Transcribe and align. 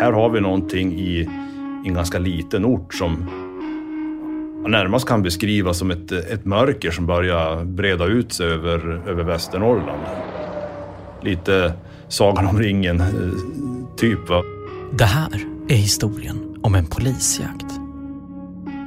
Här 0.00 0.12
har 0.12 0.30
vi 0.30 0.40
någonting 0.40 0.92
i 0.92 1.28
en 1.84 1.94
ganska 1.94 2.18
liten 2.18 2.64
ort 2.64 2.94
som 2.94 3.30
närmast 4.66 5.08
kan 5.08 5.22
beskrivas 5.22 5.78
som 5.78 5.90
ett, 5.90 6.12
ett 6.12 6.44
mörker 6.44 6.90
som 6.90 7.06
börjar 7.06 7.64
breda 7.64 8.04
ut 8.04 8.32
sig 8.32 8.46
över, 8.46 9.02
över 9.06 9.24
Västernorrland. 9.24 10.02
Lite 11.22 11.72
Sagan 12.08 12.46
om 12.46 12.58
ringen, 12.58 13.00
eh, 13.00 13.06
typ. 13.96 14.28
Va? 14.28 14.42
Det 14.92 15.04
här 15.04 15.44
är 15.68 15.76
historien 15.76 16.56
om 16.62 16.74
en 16.74 16.86
polisjakt. 16.86 17.66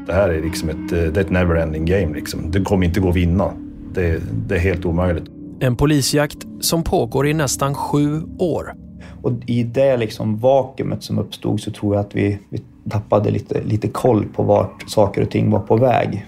Det 0.07 0.13
här 0.13 0.29
är 0.29 0.41
liksom 0.41 0.69
ett, 0.69 0.91
eh, 0.91 1.03
det 1.03 1.17
är 1.17 1.21
ett 1.21 1.29
never-ending 1.29 1.85
game. 1.85 2.15
Liksom. 2.15 2.51
Det 2.51 2.61
kommer 2.61 2.85
inte 2.85 2.99
gå 2.99 3.09
att 3.09 3.15
vinna. 3.15 3.51
Det, 3.93 4.21
det 4.47 4.55
är 4.55 4.59
helt 4.59 4.85
omöjligt. 4.85 5.25
En 5.59 5.75
polisjakt 5.75 6.37
som 6.59 6.83
pågår 6.83 7.27
i 7.27 7.33
nästan 7.33 7.75
sju 7.75 8.21
år. 8.39 8.73
Och 9.21 9.31
i 9.45 9.63
det 9.63 9.97
liksom 9.97 10.37
vakuumet 10.37 11.03
som 11.03 11.19
uppstod 11.19 11.61
så 11.61 11.71
tror 11.71 11.95
jag 11.95 12.05
att 12.05 12.15
vi, 12.15 12.39
vi 12.49 12.61
tappade 12.89 13.31
lite, 13.31 13.63
lite 13.63 13.87
koll 13.87 14.25
på 14.25 14.43
vart 14.43 14.89
saker 14.89 15.21
och 15.21 15.29
ting 15.29 15.51
var 15.51 15.59
på 15.59 15.77
väg. 15.77 16.25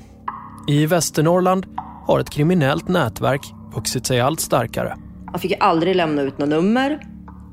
I 0.68 0.86
Västernorrland 0.86 1.66
har 2.08 2.20
ett 2.20 2.30
kriminellt 2.30 2.88
nätverk 2.88 3.54
vuxit 3.76 4.06
sig 4.06 4.22
allt 4.22 4.40
starkare. 4.40 4.98
Man 5.31 5.40
fick 5.40 5.54
aldrig 5.59 5.96
lämna 5.96 6.22
ut 6.22 6.38
något 6.38 6.50
nummer, 6.50 7.00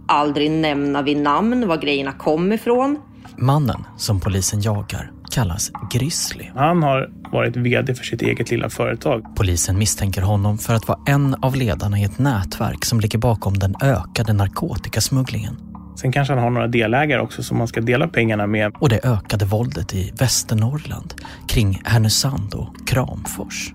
aldrig 0.08 0.50
nämna 0.50 1.02
vid 1.02 1.16
namn 1.16 1.68
var 1.68 1.76
grejerna 1.76 2.12
kom 2.12 2.52
ifrån. 2.52 2.98
Mannen 3.36 3.84
som 3.96 4.20
polisen 4.20 4.60
jagar 4.60 5.12
kallas 5.30 5.72
Grizzly. 5.92 6.44
Han 6.54 6.82
har 6.82 7.10
varit 7.32 7.56
VD 7.56 7.94
för 7.94 8.04
sitt 8.04 8.22
eget 8.22 8.50
lilla 8.50 8.70
företag. 8.70 9.36
Polisen 9.36 9.78
misstänker 9.78 10.22
honom 10.22 10.58
för 10.58 10.74
att 10.74 10.88
vara 10.88 10.98
en 11.06 11.34
av 11.34 11.56
ledarna 11.56 11.98
i 11.98 12.04
ett 12.04 12.18
nätverk 12.18 12.84
som 12.84 13.00
ligger 13.00 13.18
bakom 13.18 13.58
den 13.58 13.74
ökade 13.82 14.32
narkotikasmugglingen. 14.32 15.56
Sen 16.00 16.12
kanske 16.12 16.34
han 16.34 16.42
har 16.42 16.50
några 16.50 16.66
delägare 16.66 17.20
också 17.20 17.42
som 17.42 17.58
man 17.58 17.68
ska 17.68 17.80
dela 17.80 18.08
pengarna 18.08 18.46
med. 18.46 18.72
Och 18.80 18.88
det 18.88 19.04
ökade 19.04 19.44
våldet 19.44 19.94
i 19.94 20.12
Västernorrland 20.18 21.14
kring 21.48 21.82
Härnösand 21.84 22.54
och 22.54 22.88
Kramfors. 22.88 23.72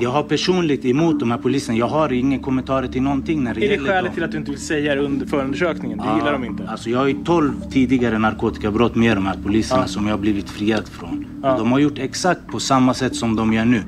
Jag 0.00 0.10
har 0.10 0.22
personligt 0.22 0.84
emot 0.84 1.20
de 1.20 1.30
här 1.30 1.38
poliserna. 1.38 1.78
Jag 1.78 1.88
har 1.88 2.12
ingen 2.12 2.40
kommentarer 2.40 2.88
till 2.88 3.02
någonting 3.02 3.44
när 3.44 3.54
det, 3.54 3.60
Är 3.60 3.68
det 3.68 3.74
gäller 3.74 3.86
skälet 3.88 4.04
dem. 4.04 4.14
till 4.14 4.24
att 4.24 4.30
du 4.32 4.38
inte 4.38 4.50
vill 4.50 4.60
säga 4.60 4.94
det 4.94 5.00
under 5.00 5.26
förundersökningen? 5.26 5.98
Du 5.98 6.18
gillar 6.18 6.32
dem 6.32 6.44
inte? 6.44 6.68
Alltså 6.68 6.90
jag 6.90 6.98
har 6.98 7.06
ju 7.06 7.24
12 7.24 7.52
tidigare 7.70 8.18
narkotikabrott 8.18 8.94
med 8.94 9.16
de 9.16 9.26
här 9.26 9.36
poliserna 9.42 9.80
Ja. 9.80 9.86
som 9.86 10.06
jag 10.06 10.12
har 10.12 10.18
blivit 10.20 10.50
friad 10.50 10.88
från. 10.88 11.26
Ja. 11.42 11.58
De 11.58 11.72
har 11.72 11.78
gjort 11.78 11.98
exakt 11.98 12.46
på 12.46 12.60
samma 12.60 12.94
sätt 12.94 13.16
som 13.16 13.36
de 13.36 13.52
gör 13.52 13.64
nu. 13.64 13.82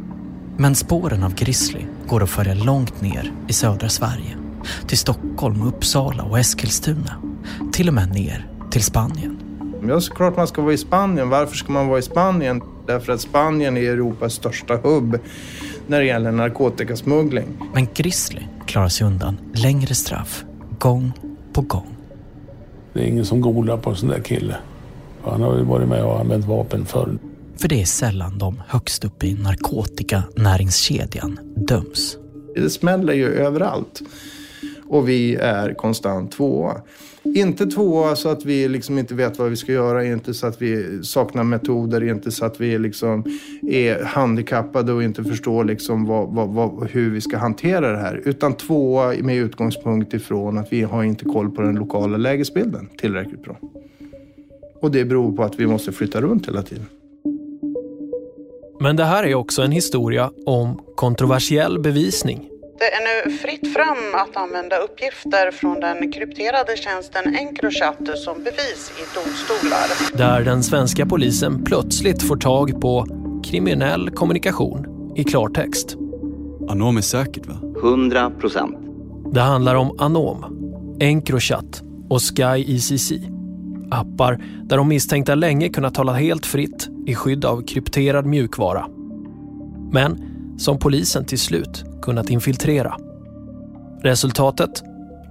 Men 0.56 0.74
spåren 0.74 1.22
av 1.22 1.34
Grizzly 1.34 1.80
går 2.08 2.22
att 2.22 2.30
följa 2.30 2.54
långt 2.54 3.00
ner 3.00 3.32
i 3.48 3.52
södra 3.52 3.88
Sverige. 3.88 4.36
Till 4.86 4.98
Stockholm, 4.98 5.62
Uppsala 5.62 6.22
och 6.22 6.38
Eskilstuna. 6.38 7.12
Till 7.72 7.88
och 7.88 7.94
med 7.94 8.14
ner 8.14 8.46
till 8.70 8.82
Spanien. 8.82 9.36
Ja, 9.88 10.00
såklart 10.00 10.36
man 10.36 10.46
ska 10.46 10.62
vara 10.62 10.72
i 10.72 10.78
Spanien. 10.78 11.28
Varför 11.28 11.56
ska 11.56 11.72
man 11.72 11.86
vara 11.88 11.98
i 11.98 12.02
Spanien? 12.02 12.62
Därför 12.86 13.12
att 13.12 13.20
Spanien 13.20 13.76
är 13.76 13.82
Europas 13.92 14.32
största 14.32 14.76
hubb 14.76 15.18
när 15.86 16.00
det 16.00 16.06
gäller 16.06 16.32
narkotikasmuggling. 16.32 17.58
Men 17.74 17.88
Grizzly 17.94 18.42
klarar 18.66 18.88
sig 18.88 19.06
undan 19.06 19.36
längre 19.54 19.94
straff 19.94 20.44
gång 20.78 21.12
på 21.52 21.60
gång. 21.60 21.96
Det 22.92 23.00
är 23.00 23.04
ingen 23.04 23.24
som 23.24 23.40
golar 23.40 23.76
på 23.76 23.90
en 23.90 23.96
sån 23.96 24.08
där 24.08 24.20
kille. 24.20 24.56
Han 25.24 25.42
har 25.42 25.56
ju 25.56 25.62
varit 25.62 25.88
med 25.88 26.04
och 26.04 26.20
använt 26.20 26.44
vapen 26.44 26.86
förr. 26.86 27.18
För 27.56 27.68
det 27.68 27.80
är 27.80 27.84
sällan 27.84 28.38
de 28.38 28.62
högst 28.68 29.04
upp 29.04 29.24
i 29.24 29.34
narkotikanäringskedjan 29.34 31.38
döms. 31.56 32.16
Det 32.54 32.70
smäller 32.70 33.12
ju 33.12 33.26
överallt. 33.26 34.02
Och 34.88 35.08
vi 35.08 35.34
är 35.34 35.74
konstant 35.74 36.32
tvåa. 36.32 36.80
Inte 37.34 37.66
tvåa 37.66 38.16
så 38.16 38.28
att 38.28 38.44
vi 38.44 38.68
liksom 38.68 38.98
inte 38.98 39.14
vet 39.14 39.38
vad 39.38 39.50
vi 39.50 39.56
ska 39.56 39.72
göra, 39.72 40.04
inte 40.04 40.34
så 40.34 40.46
att 40.46 40.62
vi 40.62 41.02
saknar 41.02 41.44
metoder, 41.44 42.10
inte 42.10 42.30
så 42.30 42.44
att 42.44 42.60
vi 42.60 42.78
liksom 42.78 43.24
är 43.62 44.04
handikappade 44.04 44.92
och 44.92 45.02
inte 45.02 45.24
förstår 45.24 45.64
liksom 45.64 46.04
vad, 46.04 46.28
vad, 46.28 46.48
vad, 46.48 46.90
hur 46.90 47.10
vi 47.10 47.20
ska 47.20 47.38
hantera 47.38 47.92
det 47.92 47.98
här. 47.98 48.22
Utan 48.24 48.54
tvåa 48.54 49.14
med 49.20 49.36
utgångspunkt 49.36 50.14
ifrån 50.14 50.58
att 50.58 50.72
vi 50.72 50.82
har 50.82 51.04
inte 51.04 51.24
koll 51.24 51.50
på 51.50 51.62
den 51.62 51.74
lokala 51.74 52.16
lägesbilden 52.16 52.88
tillräckligt 52.98 53.42
bra. 53.42 53.56
Och 54.80 54.90
det 54.90 55.04
beror 55.04 55.36
på 55.36 55.42
att 55.42 55.60
vi 55.60 55.66
måste 55.66 55.92
flytta 55.92 56.20
runt 56.20 56.48
hela 56.48 56.62
tiden. 56.62 56.86
Men 58.80 58.96
det 58.96 59.04
här 59.04 59.24
är 59.24 59.34
också 59.34 59.62
en 59.62 59.72
historia 59.72 60.30
om 60.46 60.80
kontroversiell 60.94 61.78
bevisning. 61.78 62.48
Det 62.78 62.84
är 62.94 63.24
nu 63.26 63.36
fritt 63.36 63.72
fram 63.74 64.14
att 64.14 64.36
använda 64.36 64.76
uppgifter 64.76 65.50
från 65.50 65.80
den 65.80 66.12
krypterade 66.12 66.76
tjänsten 66.76 67.36
Encrochat 67.36 68.18
som 68.18 68.34
bevis 68.44 68.92
i 68.98 69.04
domstolar. 69.14 70.16
Där 70.16 70.44
den 70.44 70.62
svenska 70.62 71.06
polisen 71.06 71.64
plötsligt 71.64 72.22
får 72.22 72.36
tag 72.36 72.80
på 72.80 73.06
kriminell 73.44 74.10
kommunikation 74.10 74.86
i 75.16 75.24
klartext. 75.24 75.96
Anom 76.68 76.96
är 76.96 77.00
säkert 77.00 77.46
va? 77.46 77.54
100 77.82 78.30
procent. 78.30 78.76
Det 79.32 79.40
handlar 79.40 79.74
om 79.74 79.96
Anom, 79.98 80.44
Encrochat 81.00 81.82
och 82.10 82.20
Sky 82.22 82.76
ECC. 82.76 83.12
Appar 83.90 84.42
där 84.64 84.76
de 84.76 84.88
misstänkta 84.88 85.34
länge 85.34 85.68
kunnat 85.68 85.94
tala 85.94 86.12
helt 86.12 86.46
fritt 86.46 86.88
i 87.06 87.14
skydd 87.14 87.44
av 87.44 87.66
krypterad 87.66 88.26
mjukvara. 88.26 88.86
Men 89.92 90.35
som 90.58 90.78
polisen 90.78 91.24
till 91.24 91.38
slut 91.38 91.84
kunnat 92.02 92.30
infiltrera. 92.30 92.96
Resultatet? 94.02 94.82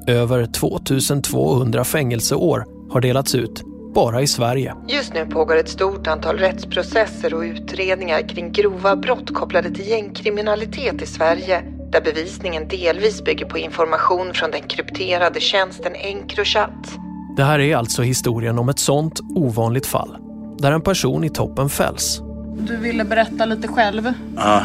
Över 0.08 0.46
2200 0.46 1.84
fängelseår 1.84 2.66
har 2.92 3.02
delats 3.02 3.36
ut 3.36 3.64
bara 3.96 4.22
i 4.22 4.28
Sverige. 4.28 4.76
Just 4.88 5.14
nu 5.14 5.26
pågår 5.26 5.58
ett 5.58 5.70
stort 5.70 6.08
antal 6.08 6.38
rättsprocesser 6.38 7.34
och 7.34 7.42
utredningar 7.42 8.30
kring 8.30 8.52
grova 8.52 8.96
brott 8.96 9.34
kopplade 9.34 9.72
till 9.72 9.90
gängkriminalitet 9.90 11.02
i 11.02 11.06
Sverige 11.06 11.64
där 11.92 12.02
bevisningen 12.02 12.68
delvis 12.68 13.24
bygger 13.24 13.46
på 13.46 13.58
information 13.58 14.34
från 14.34 14.52
den 14.52 14.62
krypterade 14.62 15.40
tjänsten 15.40 15.96
Encrochat. 15.96 16.98
Det 17.38 17.44
här 17.44 17.60
är 17.60 17.76
alltså 17.76 18.02
historien 18.02 18.60
om 18.60 18.70
ett 18.70 18.80
sånt 18.80 19.20
ovanligt 19.36 19.86
fall 19.86 20.18
där 20.60 20.72
en 20.72 20.82
person 20.82 21.24
i 21.24 21.30
toppen 21.30 21.70
fälls. 21.70 22.22
Du 22.58 22.78
ville 22.78 23.04
berätta 23.04 23.46
lite 23.46 23.68
själv. 23.68 24.14
Ja, 24.36 24.62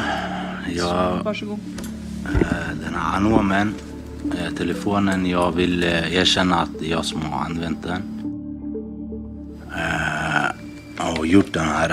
jag... 0.77 1.25
Varsågod. 1.25 1.59
eh, 2.27 2.77
Den 2.85 2.95
här 2.95 3.17
anomen, 3.17 3.75
eh, 4.25 4.55
telefonen, 4.55 5.27
jag 5.27 5.53
vill 5.53 5.83
eh, 5.85 6.15
erkänna 6.15 6.57
att 6.61 6.71
det 6.81 6.87
är 6.87 6.91
jag 6.91 7.05
som 7.05 7.21
har 7.23 7.45
använt 7.45 7.83
den. 7.83 8.03
Och 11.19 11.27
gjort 11.27 11.53
den 11.53 11.65
här 11.65 11.91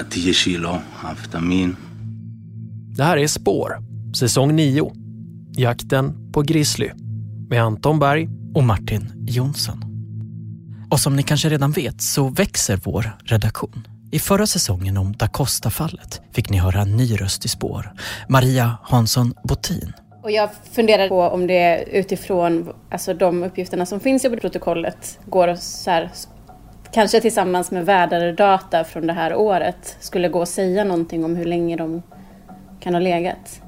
eh, 0.00 0.06
10 0.10 0.32
kilo 0.32 0.78
amfetamin. 1.02 1.76
Det 2.96 3.04
här 3.04 3.16
är 3.16 3.26
Spår, 3.26 3.78
säsong 4.14 4.56
9. 4.56 4.92
Jakten 5.56 6.32
på 6.32 6.42
Grizzly 6.42 6.90
med 7.50 7.62
Anton 7.62 7.98
Berg 7.98 8.28
och 8.54 8.64
Martin 8.64 9.12
Jonsson. 9.28 9.84
Och 10.90 11.00
som 11.00 11.16
ni 11.16 11.22
kanske 11.22 11.48
redan 11.48 11.72
vet 11.72 12.02
så 12.02 12.28
växer 12.28 12.80
vår 12.84 13.16
redaktion. 13.24 13.86
I 14.12 14.18
förra 14.18 14.46
säsongen 14.46 14.96
om 14.96 15.16
Da 15.16 15.28
Costa-fallet 15.28 16.20
fick 16.32 16.50
ni 16.50 16.58
höra 16.58 16.80
en 16.80 16.96
ny 16.96 17.16
röst 17.16 17.44
i 17.44 17.48
spår. 17.48 17.92
Maria 18.28 18.76
Hansson 18.82 19.34
Botin. 19.44 19.92
Och 20.22 20.30
jag 20.30 20.50
funderar 20.72 21.08
på 21.08 21.22
om 21.22 21.46
det 21.46 21.84
utifrån 21.92 22.72
alltså 22.90 23.14
de 23.14 23.42
uppgifterna 23.42 23.86
som 23.86 24.00
finns 24.00 24.24
i 24.24 24.30
protokollet 24.30 25.18
går 25.26 25.48
att 25.48 25.62
så 25.62 25.90
här, 25.90 26.10
kanske 26.92 27.20
tillsammans 27.20 27.70
med 27.70 27.86
väderdata 27.86 28.84
från 28.84 29.06
det 29.06 29.12
här 29.12 29.34
året 29.34 29.96
skulle 30.00 30.28
gå 30.28 30.42
att 30.42 30.48
säga 30.48 30.84
någonting 30.84 31.24
om 31.24 31.36
hur 31.36 31.44
länge 31.44 31.76
de 31.76 32.02
kan 32.80 32.94
ha 32.94 33.00
legat. 33.00 33.62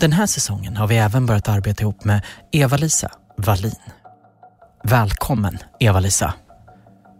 Den 0.00 0.12
här 0.12 0.26
säsongen 0.26 0.76
har 0.76 0.86
vi 0.86 0.96
även 0.96 1.26
börjat 1.26 1.48
arbeta 1.48 1.82
ihop 1.82 2.04
med 2.04 2.24
Eva-Lisa 2.52 3.10
Wallin. 3.36 3.72
Välkommen 4.84 5.58
Eva-Lisa. 5.80 6.34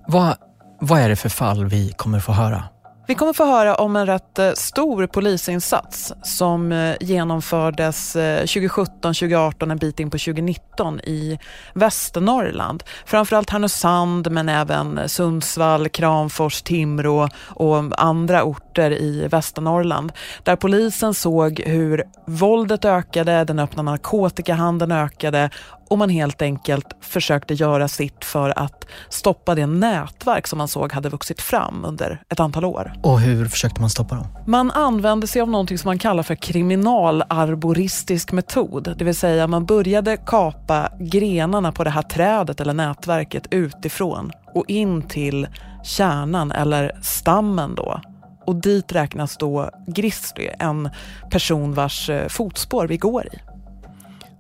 Vad, 0.06 0.37
vad 0.81 1.00
är 1.00 1.08
det 1.08 1.17
för 1.17 1.28
fall 1.28 1.64
vi 1.64 1.93
kommer 1.93 2.20
få 2.20 2.32
höra? 2.32 2.62
Vi 3.08 3.14
kommer 3.14 3.32
få 3.32 3.44
höra 3.44 3.75
om 3.75 3.96
en 3.96 4.06
rätt 4.06 4.38
eh, 4.38 4.52
stor 4.52 5.06
polisinsats 5.06 6.12
som 6.23 6.73
eh, 6.73 6.94
genomfördes 7.00 8.17
eh, 8.17 8.38
2017, 8.38 8.94
2018, 9.00 9.70
en 9.70 9.78
bit 9.78 10.00
in 10.00 10.11
på 10.11 10.19
2019 10.19 11.00
i 11.00 11.38
Västernorrland. 11.75 12.82
Framförallt 13.05 13.50
Härnösand 13.50 14.31
men 14.31 14.49
även 14.49 15.08
Sundsvall, 15.08 15.88
Kramfors, 15.88 16.62
Timrå 16.62 17.28
och 17.38 18.02
andra 18.02 18.44
orter 18.44 18.90
i 18.90 19.28
Västernorrland. 19.31 20.12
Där 20.43 20.56
polisen 20.56 21.14
såg 21.14 21.61
hur 21.61 22.05
våldet 22.26 22.84
ökade, 22.84 23.44
den 23.44 23.58
öppna 23.58 23.82
narkotikahandeln 23.82 24.93
ökade 24.93 25.50
och 25.88 25.98
man 25.98 26.08
helt 26.10 26.42
enkelt 26.42 26.86
försökte 27.00 27.54
göra 27.54 27.88
sitt 27.88 28.24
för 28.24 28.58
att 28.58 28.86
stoppa 29.08 29.54
det 29.54 29.66
nätverk 29.66 30.46
som 30.46 30.58
man 30.58 30.68
såg 30.68 30.92
hade 30.92 31.08
vuxit 31.08 31.40
fram 31.40 31.84
under 31.84 32.22
ett 32.28 32.40
antal 32.40 32.64
år. 32.64 32.92
Och 33.02 33.20
hur 33.20 33.48
försökte 33.48 33.80
man 33.80 33.90
stoppa 33.90 34.14
dem? 34.14 34.26
Man 34.46 34.70
använde 34.70 35.26
sig 35.26 35.42
av 35.42 35.50
någonting 35.50 35.78
som 35.78 35.88
man 35.88 35.98
kallar 35.98 36.22
för 36.22 36.34
kriminalarboristisk 36.34 38.32
metod. 38.32 38.94
Det 38.98 39.04
vill 39.04 39.14
säga 39.14 39.46
man 39.46 39.66
började 39.66 40.16
kapa 40.16 40.92
grenarna 41.00 41.72
på 41.72 41.84
det 41.84 41.90
här 41.90 42.02
trädet 42.02 42.60
eller 42.60 42.74
nätverket 42.74 43.46
utifrån 43.50 44.32
och 44.54 44.64
in 44.68 45.02
till 45.02 45.48
kärnan 45.84 46.52
eller 46.52 46.92
stammen 47.02 47.74
då. 47.74 48.00
Och 48.46 48.56
dit 48.56 48.92
räknas 48.92 49.36
då 49.36 49.70
Grizzly, 49.86 50.48
en 50.58 50.90
person 51.30 51.74
vars 51.74 52.10
eh, 52.10 52.28
fotspår 52.28 52.86
vi 52.86 52.96
går 52.96 53.26
i. 53.26 53.55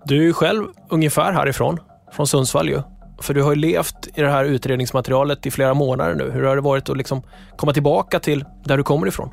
Du 0.08 0.18
är 0.18 0.22
ju 0.22 0.32
själv 0.32 0.66
ungefär 0.90 1.32
härifrån, 1.32 1.80
från 2.12 2.26
Sundsvall 2.26 2.68
ju. 2.68 2.82
För 3.20 3.34
du 3.34 3.42
har 3.42 3.50
ju 3.50 3.56
levt 3.56 4.08
i 4.14 4.20
det 4.22 4.30
här 4.30 4.44
utredningsmaterialet 4.44 5.46
i 5.46 5.50
flera 5.50 5.74
månader 5.74 6.14
nu. 6.14 6.30
Hur 6.30 6.42
har 6.42 6.56
det 6.56 6.62
varit 6.62 6.88
att 6.88 6.96
liksom 6.96 7.22
komma 7.56 7.72
tillbaka 7.72 8.20
till 8.20 8.44
där 8.64 8.76
du 8.76 8.82
kommer 8.82 9.06
ifrån? 9.06 9.30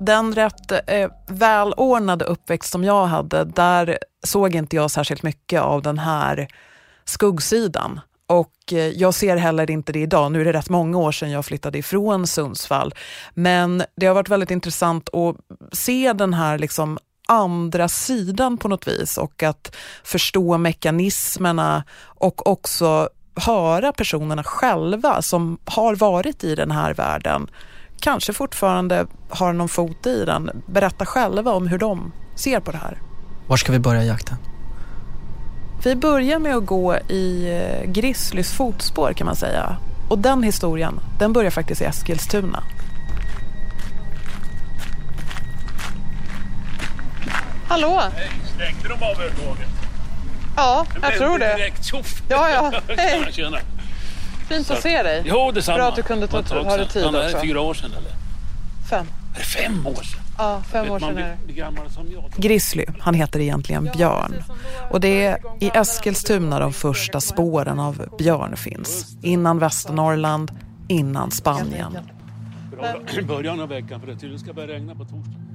Den 0.00 0.34
rätt 0.34 0.72
eh, 0.86 1.10
välordnade 1.28 2.24
uppväxt 2.24 2.72
som 2.72 2.84
jag 2.84 3.06
hade, 3.06 3.44
där 3.44 3.98
såg 4.24 4.54
inte 4.54 4.76
jag 4.76 4.90
särskilt 4.90 5.22
mycket 5.22 5.60
av 5.60 5.82
den 5.82 5.98
här 5.98 6.48
skuggsidan. 7.04 8.00
Och 8.26 8.72
eh, 8.72 8.78
jag 8.78 9.14
ser 9.14 9.36
heller 9.36 9.70
inte 9.70 9.92
det 9.92 10.00
idag. 10.00 10.32
Nu 10.32 10.40
är 10.40 10.44
det 10.44 10.52
rätt 10.52 10.68
många 10.68 10.98
år 10.98 11.12
sedan 11.12 11.30
jag 11.30 11.44
flyttade 11.44 11.78
ifrån 11.78 12.26
Sundsvall. 12.26 12.94
Men 13.34 13.82
det 13.96 14.06
har 14.06 14.14
varit 14.14 14.28
väldigt 14.28 14.50
intressant 14.50 15.08
att 15.14 15.36
se 15.72 16.12
den 16.12 16.34
här 16.34 16.58
liksom 16.58 16.98
andra 17.26 17.88
sidan 17.88 18.56
på 18.56 18.68
något 18.68 18.88
vis 18.88 19.18
och 19.18 19.42
att 19.42 19.76
förstå 20.04 20.58
mekanismerna 20.58 21.84
och 22.04 22.46
också 22.46 23.08
höra 23.36 23.92
personerna 23.92 24.44
själva 24.44 25.22
som 25.22 25.58
har 25.64 25.94
varit 25.94 26.44
i 26.44 26.54
den 26.54 26.70
här 26.70 26.94
världen, 26.94 27.46
kanske 28.00 28.32
fortfarande 28.32 29.06
har 29.28 29.52
någon 29.52 29.68
fot 29.68 30.06
i 30.06 30.24
den, 30.24 30.62
berätta 30.66 31.06
själva 31.06 31.52
om 31.52 31.66
hur 31.66 31.78
de 31.78 32.12
ser 32.36 32.60
på 32.60 32.70
det 32.72 32.78
här. 32.78 33.02
Var 33.48 33.56
ska 33.56 33.72
vi 33.72 33.78
börja 33.78 34.04
jakten? 34.04 34.36
Vi 35.84 35.96
börjar 35.96 36.38
med 36.38 36.56
att 36.56 36.66
gå 36.66 36.96
i 36.96 37.48
eh, 37.50 37.90
Grizzlys 37.90 38.52
fotspår 38.52 39.12
kan 39.12 39.26
man 39.26 39.36
säga. 39.36 39.76
Och 40.08 40.18
den 40.18 40.42
historien, 40.42 41.00
den 41.18 41.32
börjar 41.32 41.50
faktiskt 41.50 41.80
i 41.80 41.84
Eskilstuna. 41.84 42.62
Hallå? 47.68 48.02
Hej, 48.14 48.30
stängde 48.54 48.88
de 48.88 48.94
av 49.04 49.10
övergången? 49.22 49.68
Ja, 50.56 50.86
jag 51.02 51.14
tror 51.14 51.38
det. 51.38 51.56
Direkt, 51.56 51.84
tjoff. 51.84 52.22
Ja, 52.28 52.50
ja. 52.50 52.72
Hej. 52.96 53.10
Tjena, 53.32 53.32
tjena. 53.32 53.58
Fint 54.48 54.70
att 54.70 54.82
se 54.82 55.02
dig. 55.02 55.22
Jo, 55.26 55.50
detsamma. 55.52 55.78
Bra 55.78 55.88
att 55.88 55.96
du 55.96 56.02
kunde 56.02 56.26
ta, 56.26 56.42
ha 56.42 56.76
dig 56.76 56.88
tid 56.88 57.02
Ja, 57.04 57.10
det 57.10 57.18
är 57.22 57.26
också. 57.26 57.40
fyra 57.40 57.60
år 57.60 57.74
sedan 57.74 57.90
eller? 57.98 58.10
Fem. 58.90 59.06
Är 59.34 59.38
det 59.38 59.44
fem 59.44 59.86
år 59.86 59.94
sedan? 59.94 60.20
Ja, 60.38 60.62
fem 60.72 60.90
år 60.90 60.98
sedan 60.98 61.18
är 61.18 61.22
det. 61.28 61.36
blir 61.46 61.54
gammal 61.56 61.90
som 61.90 62.06
jag. 62.12 62.24
Grizzly, 62.36 62.84
han 63.00 63.14
heter 63.14 63.40
egentligen 63.40 63.90
Björn. 63.96 64.42
Och 64.90 65.00
det 65.00 65.24
är 65.24 65.38
i 65.60 65.70
Eskilstuna 65.74 66.58
de 66.58 66.72
första 66.72 67.20
spåren 67.20 67.78
av 67.80 68.08
Björn 68.18 68.56
finns. 68.56 69.16
Innan 69.22 69.58
Västernorrland, 69.58 70.50
innan 70.88 71.30
Spanien. 71.30 71.98
Början 73.28 73.60
av 73.60 73.68
veckan 73.68 74.00
för 74.00 74.06
det 74.06 74.12
tydligen 74.12 74.38
ska 74.38 74.52
börja 74.52 74.68
regna 74.74 74.94
på 74.94 75.04
torsdag. 75.04 75.45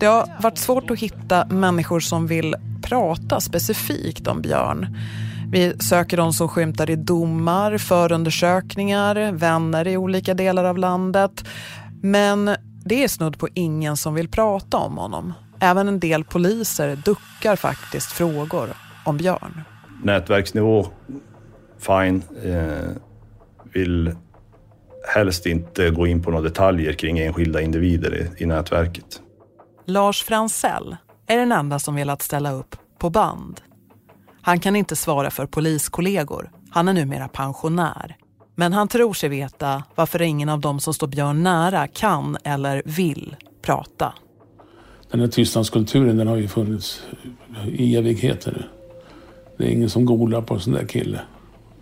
Det 0.00 0.06
har 0.06 0.42
varit 0.42 0.58
svårt 0.58 0.90
att 0.90 0.98
hitta 0.98 1.46
människor 1.46 2.00
som 2.00 2.26
vill 2.26 2.54
prata 2.82 3.40
specifikt 3.40 4.26
om 4.26 4.42
Björn. 4.42 4.96
Vi 5.52 5.78
söker 5.78 6.16
de 6.16 6.32
som 6.32 6.48
skymtar 6.48 6.90
i 6.90 6.96
domar, 6.96 7.78
förundersökningar, 7.78 9.32
vänner 9.32 9.88
i 9.88 9.96
olika 9.96 10.34
delar 10.34 10.64
av 10.64 10.78
landet. 10.78 11.44
Men 12.02 12.56
det 12.84 13.04
är 13.04 13.08
snudd 13.08 13.38
på 13.38 13.48
ingen 13.54 13.96
som 13.96 14.14
vill 14.14 14.28
prata 14.28 14.76
om 14.76 14.98
honom. 14.98 15.32
Även 15.60 15.88
en 15.88 16.00
del 16.00 16.24
poliser 16.24 16.96
duckar 16.96 17.56
faktiskt 17.56 18.12
frågor 18.12 18.68
om 19.04 19.16
Björn. 19.16 19.62
Nätverksnivå, 20.02 20.86
fine. 21.78 22.22
Eh, 22.44 22.88
vill 23.72 24.14
helst 25.14 25.46
inte 25.46 25.90
gå 25.90 26.06
in 26.06 26.22
på 26.22 26.30
några 26.30 26.44
detaljer 26.44 26.92
kring 26.92 27.18
enskilda 27.18 27.60
individer 27.60 28.14
i, 28.14 28.42
i 28.42 28.46
nätverket. 28.46 29.20
Lars 29.90 30.22
Fransell 30.22 30.96
är 31.26 31.36
den 31.36 31.52
enda 31.52 31.78
som 31.78 31.94
velat 31.94 32.22
ställa 32.22 32.52
upp 32.52 32.76
på 32.98 33.10
band. 33.10 33.60
Han 34.42 34.60
kan 34.60 34.76
inte 34.76 34.96
svara 34.96 35.30
för 35.30 35.46
poliskollegor. 35.46 36.50
Han 36.70 36.88
är 36.88 36.92
numera 36.92 37.28
pensionär. 37.28 38.16
Men 38.54 38.72
han 38.72 38.88
tror 38.88 39.12
sig 39.12 39.28
veta 39.28 39.82
varför 39.94 40.22
ingen 40.22 40.48
av 40.48 40.60
dem 40.60 40.80
som 40.80 40.94
står 40.94 41.06
Björn 41.06 41.42
nära 41.42 41.86
kan 41.86 42.36
eller 42.44 42.82
vill 42.84 43.36
prata. 43.62 44.14
Den 45.10 45.20
här 45.20 45.28
tystnadskulturen 45.28 46.16
den 46.16 46.26
har 46.26 46.36
ju 46.36 46.48
funnits 46.48 47.02
i 47.72 47.96
evigheter. 47.96 48.68
Det 49.56 49.64
är 49.64 49.68
ingen 49.68 49.90
som 49.90 50.04
golar 50.04 50.42
på 50.42 50.54
en 50.54 50.60
sån 50.60 50.72
där 50.72 50.86
kille. 50.86 51.20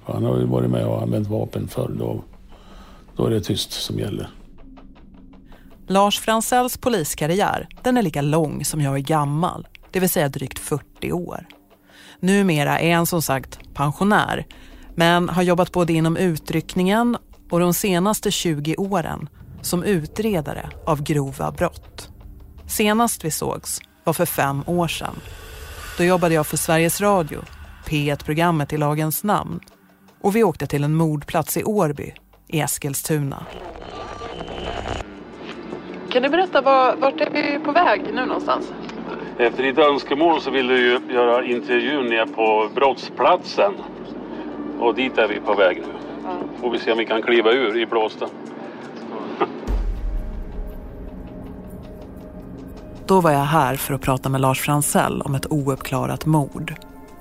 Han 0.05 0.25
har 0.25 0.38
ju 0.38 0.45
varit 0.45 0.71
med 0.71 0.87
och 0.87 1.03
använt 1.03 1.29
vapen 1.29 1.69
förr. 1.69 1.91
Då, 1.99 2.25
då 3.17 3.27
är 3.27 3.31
det 3.31 3.41
tyst 3.41 3.73
som 3.73 3.99
gäller. 3.99 4.31
Lars 5.90 6.21
Fransells 6.21 6.78
poliskarriär 6.78 7.68
den 7.83 7.97
är 7.97 8.02
lika 8.02 8.23
lång 8.23 8.64
som 8.64 8.80
jag 8.80 8.95
är 8.95 8.99
gammal, 8.99 9.68
det 9.90 10.00
vill 10.00 10.11
säga 10.11 10.28
drygt 10.28 10.59
40 10.59 11.12
år. 11.12 11.47
Numera 12.21 12.80
är 12.80 12.95
han 12.95 13.07
som 13.07 13.23
sagt 13.23 13.75
pensionär, 13.75 14.47
men 14.95 15.28
har 15.28 15.42
jobbat 15.42 15.73
både 15.73 15.92
inom 15.92 16.16
utryckningen 16.16 17.16
och 17.50 17.61
de 17.61 17.75
senaste 17.75 18.30
20 18.30 18.76
åren 18.76 19.28
som 19.62 19.85
utredare 19.85 20.71
av 20.87 21.02
grova 21.02 21.52
brott. 21.52 22.09
Senast 22.66 23.25
vi 23.25 23.30
sågs 23.30 23.80
var 24.04 24.12
för 24.12 24.26
fem 24.26 24.62
år 24.66 24.88
sedan. 24.88 25.16
Då 25.99 26.04
jobbade 26.04 26.35
jag 26.35 26.47
för 26.47 26.57
Sveriges 26.57 27.00
Radio, 27.00 27.40
P1-programmet 27.87 28.73
i 28.73 28.76
lagens 28.76 29.25
namn. 29.25 29.61
Och 30.21 30.37
vi 30.37 30.45
åkte 30.45 30.66
till 30.66 30.85
en 30.85 30.95
mordplats 30.95 31.57
i 31.57 31.64
Årby 31.64 32.14
i 32.49 32.61
Eskilstuna. 32.61 33.47
Kan 36.11 36.23
du 36.23 36.29
berätta 36.29 36.61
var, 36.61 36.97
vart 36.97 37.21
är 37.21 37.31
vi 37.31 37.59
på 37.65 37.73
väg 37.73 38.03
nu 38.15 38.27
någonstans? 38.27 38.73
Efter 39.38 39.62
ditt 39.62 39.79
önskemål 39.79 40.41
så 40.41 40.50
vill 40.50 40.67
du 40.67 40.79
ju 40.79 41.00
göra 41.15 41.45
intervjun 41.45 42.07
ner 42.07 42.27
på 42.27 42.69
brottsplatsen. 42.75 43.73
Och 44.81 44.95
dit 44.95 45.19
är 45.19 45.29
vi 45.29 45.41
på 45.41 45.55
väg 45.55 45.83
nu. 45.87 45.93
Får 46.61 46.71
vi 46.71 46.79
se 46.79 46.93
om 46.93 46.99
vi 46.99 47.07
kan 47.07 47.23
kliva 47.23 47.53
ur 47.53 47.83
i 47.83 47.87
blåsten. 47.87 48.29
Då 53.07 53.21
var 53.21 53.31
jag 53.31 53.38
här 53.38 53.77
för 53.77 53.95
att 53.95 54.00
prata 54.00 54.29
med 54.29 54.41
Lars 54.41 54.61
Fransell 54.61 55.23
om 55.23 55.35
ett 55.35 55.47
ouppklarat 55.53 56.27
mord. 56.27 56.75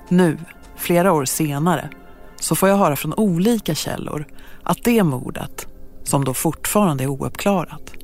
Nu, 0.08 0.38
flera 0.76 1.12
år 1.12 1.24
senare, 1.24 1.88
så 2.36 2.54
får 2.54 2.68
jag 2.68 2.76
höra 2.76 2.96
från 2.96 3.14
olika 3.14 3.74
källor 3.74 4.26
att 4.62 4.84
det 4.84 5.02
mordet, 5.02 5.66
som 6.02 6.24
då 6.24 6.34
fortfarande 6.34 7.04
är 7.04 7.08
ouppklarat, 7.08 7.94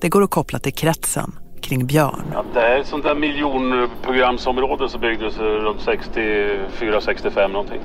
det 0.00 0.08
går 0.08 0.22
att 0.22 0.30
koppla 0.30 0.58
till 0.58 0.72
kretsen 0.74 1.32
kring 1.60 1.86
Björn. 1.86 2.24
Ja, 2.32 2.44
det 2.54 2.60
är 2.60 2.78
ett 2.80 2.86
sånt 2.86 3.04
där 3.04 3.14
miljonprogramsområde 3.14 4.88
som 4.88 5.00
byggdes 5.00 5.38
runt 5.38 5.80
64-65 5.80 7.48
någonting. 7.52 7.80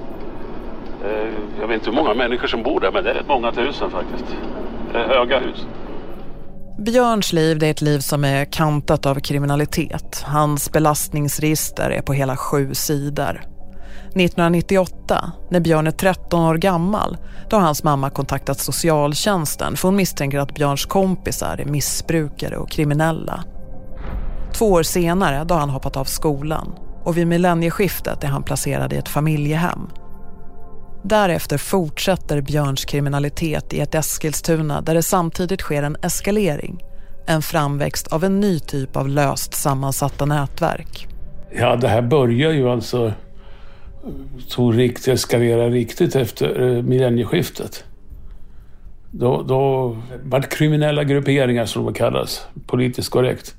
Eh, 1.05 1.27
Jag 1.59 1.67
vet 1.67 1.75
inte 1.75 1.89
hur 1.89 1.95
många 1.97 2.13
människor 2.13 2.47
som 2.47 2.63
bor 2.63 2.79
där 2.79 2.91
men 2.91 3.03
det 3.03 3.09
är 3.09 3.13
rätt 3.13 3.27
många 3.27 3.51
tusen 3.51 3.91
faktiskt. 3.91 4.25
Det 4.93 4.97
är 4.99 5.07
höga 5.07 5.39
hus. 5.39 5.65
Björns 6.79 7.33
liv 7.33 7.59
det 7.59 7.67
är 7.67 7.71
ett 7.71 7.81
liv 7.81 7.99
som 7.99 8.23
är 8.23 8.45
kantat 8.45 9.05
av 9.05 9.15
kriminalitet. 9.15 10.23
Hans 10.25 10.71
belastningsregister 10.71 11.89
är 11.89 12.01
på 12.01 12.13
hela 12.13 12.37
sju 12.37 12.73
sidor. 12.73 13.41
1998, 14.15 15.31
när 15.49 15.59
Björn 15.59 15.87
är 15.87 15.91
13 15.91 16.43
år 16.43 16.55
gammal, 16.55 17.17
då 17.49 17.55
har 17.55 17.63
hans 17.63 17.83
mamma 17.83 18.09
kontaktat 18.09 18.59
socialtjänsten 18.59 19.75
för 19.75 19.87
hon 19.87 19.95
misstänker 19.95 20.39
att 20.39 20.55
Björns 20.55 20.85
kompisar 20.85 21.57
är 21.57 21.65
missbrukare 21.65 22.57
och 22.57 22.69
kriminella. 22.69 23.43
Två 24.53 24.71
år 24.71 24.83
senare 24.83 25.43
då 25.43 25.53
har 25.53 25.59
han 25.59 25.69
hoppat 25.69 25.97
av 25.97 26.05
skolan 26.05 26.73
och 27.03 27.17
vid 27.17 27.27
millennieskiftet 27.27 28.23
är 28.23 28.27
han 28.27 28.43
placerad 28.43 28.93
i 28.93 28.95
ett 28.95 29.09
familjehem. 29.09 29.89
Därefter 31.03 31.57
fortsätter 31.57 32.41
Björns 32.41 32.85
kriminalitet 32.85 33.73
i 33.73 33.79
ett 33.79 33.95
Eskilstuna 33.95 34.81
där 34.81 34.93
det 34.93 35.03
samtidigt 35.03 35.61
sker 35.61 35.83
en 35.83 35.97
eskalering. 36.01 36.83
En 37.27 37.41
framväxt 37.41 38.07
av 38.07 38.23
en 38.23 38.39
ny 38.39 38.59
typ 38.59 38.95
av 38.95 39.09
löst 39.09 39.53
sammansatta 39.53 40.25
nätverk. 40.25 41.07
Ja, 41.51 41.75
det 41.75 41.87
här 41.87 42.01
börjar 42.01 42.51
ju 42.51 42.69
alltså 42.69 43.13
tog 44.49 44.77
riktigt, 44.77 45.07
eskalera 45.07 45.69
riktigt 45.69 46.15
efter 46.15 46.61
eh, 46.61 46.83
millennieskiftet. 46.83 47.83
Då, 49.11 49.41
då 49.41 49.87
var 50.23 50.39
det 50.39 50.47
kriminella 50.47 51.03
grupperingar 51.03 51.65
som 51.65 51.85
de 51.85 51.93
kallas, 51.93 52.41
politiskt 52.67 53.09
korrekt. 53.09 53.55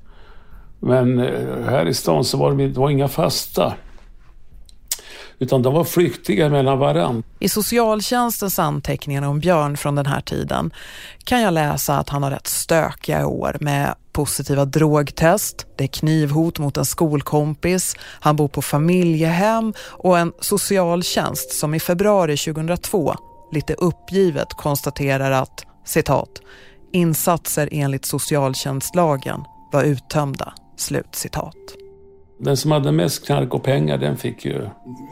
Men 0.80 1.18
eh, 1.20 1.64
här 1.64 1.86
i 1.86 1.94
stan 1.94 2.24
så 2.24 2.38
var 2.38 2.52
det, 2.52 2.68
det 2.68 2.80
var 2.80 2.90
inga 2.90 3.08
fasta. 3.08 3.74
Utan 5.38 5.62
de 5.62 5.74
var 5.74 5.84
flyktiga 5.84 6.48
mellan 6.48 6.78
varandra. 6.78 7.22
I 7.38 7.48
socialtjänstens 7.48 8.58
anteckningar 8.58 9.22
om 9.22 9.40
Björn 9.40 9.76
från 9.76 9.94
den 9.94 10.06
här 10.06 10.20
tiden 10.20 10.72
kan 11.24 11.40
jag 11.40 11.54
läsa 11.54 11.98
att 11.98 12.08
han 12.08 12.22
har 12.22 12.30
rätt 12.30 12.46
stökiga 12.46 13.26
år 13.26 13.56
med 13.60 13.94
positiva 14.12 14.64
drogtest, 14.64 15.66
det 15.76 15.84
är 15.84 15.88
knivhot 15.88 16.58
mot 16.58 16.76
en 16.76 16.84
skolkompis, 16.84 17.96
han 18.20 18.36
bor 18.36 18.48
på 18.48 18.62
familjehem 18.62 19.74
och 19.80 20.18
en 20.18 20.32
socialtjänst 20.40 21.52
som 21.52 21.74
i 21.74 21.80
februari 21.80 22.36
2002 22.36 23.14
lite 23.52 23.74
uppgivet 23.74 24.48
konstaterar 24.48 25.30
att, 25.30 25.66
citat, 25.84 26.28
insatser 26.92 27.68
enligt 27.72 28.04
socialtjänstlagen 28.04 29.44
var 29.72 29.84
uttömda, 29.84 30.52
slut 30.76 31.14
citat. 31.14 31.56
Den 32.38 32.56
som 32.56 32.70
hade 32.70 32.92
mest 32.92 33.26
knark 33.26 33.54
och 33.54 33.62
pengar 33.62 33.98
den 33.98 34.16
fick 34.16 34.44
ju 34.44 34.68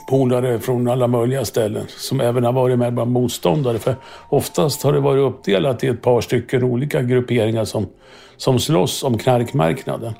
polare 0.08 0.58
från 0.58 0.88
alla 0.88 1.06
möjliga 1.06 1.44
ställen 1.44 1.84
som 1.88 2.20
även 2.20 2.44
har 2.44 2.52
varit 2.52 2.78
med 2.78 2.94
bland 2.94 3.10
motståndare. 3.10 3.78
För 3.78 3.96
oftast 4.28 4.82
har 4.82 4.92
det 4.92 5.00
varit 5.00 5.34
uppdelat 5.34 5.84
i 5.84 5.86
ett 5.86 6.02
par 6.02 6.20
stycken 6.20 6.64
olika 6.64 7.02
grupperingar 7.02 7.64
som, 7.64 7.86
som 8.40 8.60
slåss 8.60 9.02
om 9.02 9.18
knarkmarknaden. 9.18 10.14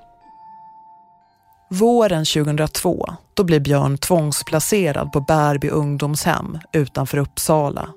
Våren 1.71 2.25
2002 2.25 3.07
då 3.35 3.45
blir 3.45 3.61
Björn 3.61 3.99
tvångsplacerad 3.99 5.13
på 5.13 5.21
Bärby 5.21 5.69
ungdomshem 5.69 6.59
utanför 6.73 7.19
Uppsala. 7.19 7.89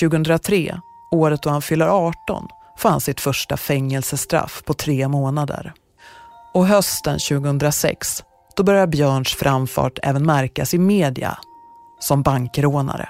2003, 0.00 0.80
året 1.12 1.42
då 1.42 1.50
han 1.50 1.62
fyller 1.62 1.86
18, 1.86 2.48
får 2.78 2.88
han 2.88 3.00
sitt 3.00 3.20
första 3.20 3.56
fängelsestraff 3.56 4.62
på 4.64 4.74
tre 4.74 5.08
månader. 5.08 5.72
Och 6.54 6.66
hösten 6.66 7.18
2006, 7.18 8.24
då 8.56 8.62
börjar 8.62 8.86
Björns 8.86 9.34
framfart 9.34 9.98
även 10.02 10.26
märkas 10.26 10.74
i 10.74 10.78
media 10.78 11.38
som 11.98 12.22
bankrånare. 12.22 13.08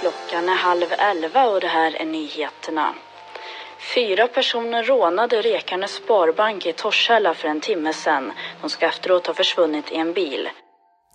Klockan 0.00 0.48
är 0.48 0.56
halv 0.56 0.92
elva 0.98 1.44
och 1.44 1.60
det 1.60 1.66
här 1.66 1.96
är 1.96 2.06
nyheterna. 2.06 2.94
Fyra 3.82 4.28
personer 4.28 4.82
rånade 4.82 5.42
Rekarnes 5.42 5.90
Sparbank 5.90 6.66
i 6.66 6.72
Torshälla 6.72 7.34
för 7.34 7.48
en 7.48 7.60
timme 7.60 7.92
sedan. 7.92 8.32
De 8.60 8.70
ska 8.70 8.86
efteråt 8.86 9.26
ha 9.26 9.34
försvunnit 9.34 9.92
i 9.92 9.96
en 9.96 10.12
bil. 10.12 10.48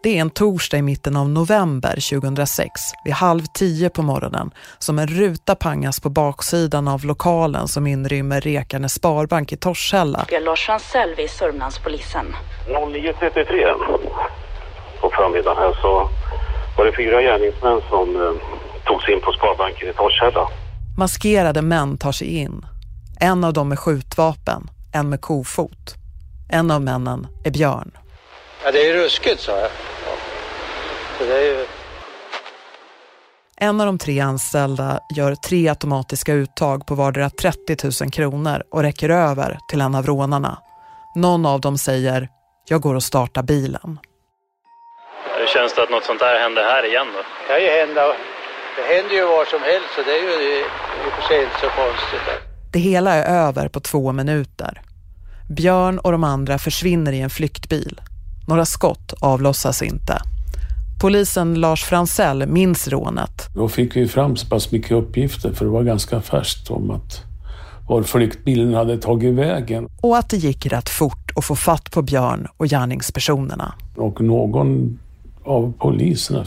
Det 0.04 0.18
är 0.18 0.22
en 0.22 0.30
torsdag 0.30 0.78
i 0.78 0.82
mitten 0.82 1.18
av 1.18 1.30
november 1.30 2.20
2006 2.20 2.72
vid 3.06 3.14
halv 3.14 3.42
tio 3.54 3.90
på 3.90 4.02
morgonen 4.02 4.52
som 4.80 5.00
en 5.00 5.08
ruta 5.08 5.56
pangas 5.56 6.00
på 6.00 6.10
baksidan 6.10 6.88
av 6.88 7.06
lokalen 7.06 7.68
som 7.68 7.88
inrymmer 7.88 8.42
Rekarnes 8.42 8.94
Sparbank 8.94 9.52
i 9.52 9.58
Torshälla. 9.58 10.26
Det 10.30 10.36
är 10.36 10.42
Lars 10.42 10.66
Fransell 10.66 11.16
vid 11.16 11.30
Sörmlandspolisen. 11.30 12.36
09.33 12.68 13.76
på 15.02 15.10
förmiddagen 15.10 15.58
här 15.58 15.78
så 15.82 16.10
var 16.78 16.86
det 16.86 16.96
fyra 16.96 17.22
gärningsmän 17.22 17.82
som 17.90 18.16
eh, 18.16 18.32
tog 18.86 19.02
sig 19.02 19.14
in 19.14 19.22
på 19.22 19.32
Sparbanken 19.32 19.90
i 19.90 19.94
Torshälla. 19.94 20.50
Maskerade 21.00 21.62
män 21.62 21.98
tar 21.98 22.12
sig 22.12 22.28
in. 22.28 22.66
En 23.20 23.44
av 23.44 23.54
dem 23.54 23.70
med 23.70 23.80
skjutvapen, 23.80 24.70
en 24.94 25.10
med 25.10 25.22
kofot. 25.22 25.96
En 26.50 26.72
av 26.72 26.82
männen 26.82 27.28
är 27.46 27.52
Björn. 27.52 27.92
Ja, 28.64 28.72
det 28.72 28.90
är 28.90 28.94
ruskigt, 28.94 29.42
sa 29.42 29.52
jag. 29.52 29.72
Är 31.30 31.42
ju... 31.42 31.66
En 33.58 33.82
av 33.82 33.88
de 33.88 33.98
tre 33.98 34.20
anställda 34.20 35.00
gör 35.16 35.36
tre 35.36 35.70
automatiska 35.70 36.34
uttag 36.34 36.88
på 36.88 36.96
vardera 36.96 37.30
30 37.30 38.04
000 38.04 38.12
kronor 38.12 38.64
och 38.72 38.82
räcker 38.82 39.10
över 39.10 39.60
till 39.70 39.82
en 39.82 39.96
av 39.96 40.06
rånarna. 40.06 40.58
Någon 41.16 41.46
av 41.46 41.62
dem 41.62 41.78
säger, 41.78 42.30
jag 42.70 42.82
går 42.82 42.96
och 42.96 43.04
startar 43.04 43.44
bilen. 43.44 44.00
Hur 45.40 45.48
känns 45.48 45.76
det 45.76 45.84
att 45.84 45.90
något 45.90 46.06
sånt 46.06 46.20
där 46.20 46.40
händer 46.40 46.64
här 46.64 46.86
igen 46.86 47.08
då? 47.14 47.20
Det 47.20 47.54
kan 47.54 47.62
ju 47.62 47.70
hända. 47.70 48.16
Det 48.78 48.84
händer 48.96 49.16
ju 49.16 49.22
var 49.22 49.46
som 49.46 49.62
helst 49.72 49.90
så 49.96 50.02
det 50.08 50.12
är 50.20 50.24
ju 50.28 50.60
i 50.60 50.64
och 51.10 51.14
för 51.14 51.22
sig 51.28 51.44
inte 51.44 51.56
så 51.62 51.70
konstigt. 51.82 52.28
Det 52.72 52.80
hela 52.80 53.14
är 53.14 53.48
över 53.48 53.68
på 53.68 53.80
två 53.80 54.12
minuter. 54.12 54.82
Björn 55.50 56.00
och 56.00 56.12
de 56.12 56.24
andra 56.24 56.60
försvinner 56.60 57.12
i 57.12 57.22
en 57.22 57.30
flyktbil. 57.30 58.02
Några 58.48 58.66
skott 58.66 59.14
avlossas 59.22 59.82
inte. 59.82 60.22
Polisen 61.02 61.56
Lars 61.56 61.84
Fransell 61.84 62.48
minns 62.48 62.88
rånet. 62.88 63.48
Då 63.56 63.70
fick 63.70 63.96
vi 63.96 64.08
fram 64.08 64.36
så 64.36 64.48
pass 64.48 64.72
mycket 64.72 64.92
uppgifter, 64.92 65.54
för 65.54 65.66
det 65.66 65.72
var 65.72 65.84
ganska 65.84 66.22
färskt, 66.22 66.72
om 66.72 66.92
att 66.92 67.22
var 67.88 68.04
flyktbilen 68.04 68.74
hade 68.74 68.98
tagit 68.98 69.36
vägen. 69.36 69.88
Och 70.02 70.18
att 70.18 70.30
det 70.30 70.38
gick 70.38 70.66
rätt 70.66 70.90
fort 70.90 71.32
att 71.36 71.46
få 71.46 71.56
fatt 71.56 71.92
på 71.92 72.02
Björn 72.02 72.48
och 72.58 72.68
gärningspersonerna. 72.68 73.74
Och 73.96 74.22
någon 74.22 75.00
av 75.44 75.74
poliserna 75.80 76.46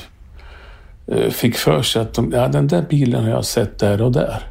Eh, 1.10 1.30
fick 1.30 1.56
för 1.56 1.82
sig 1.82 2.02
att 2.02 2.14
de, 2.14 2.32
ja, 2.32 2.48
den 2.48 2.66
där 2.66 2.82
bilen 2.82 3.22
har 3.22 3.30
jag 3.30 3.44
sett 3.44 3.78
där 3.78 4.02
och 4.02 4.12
där. 4.12 4.42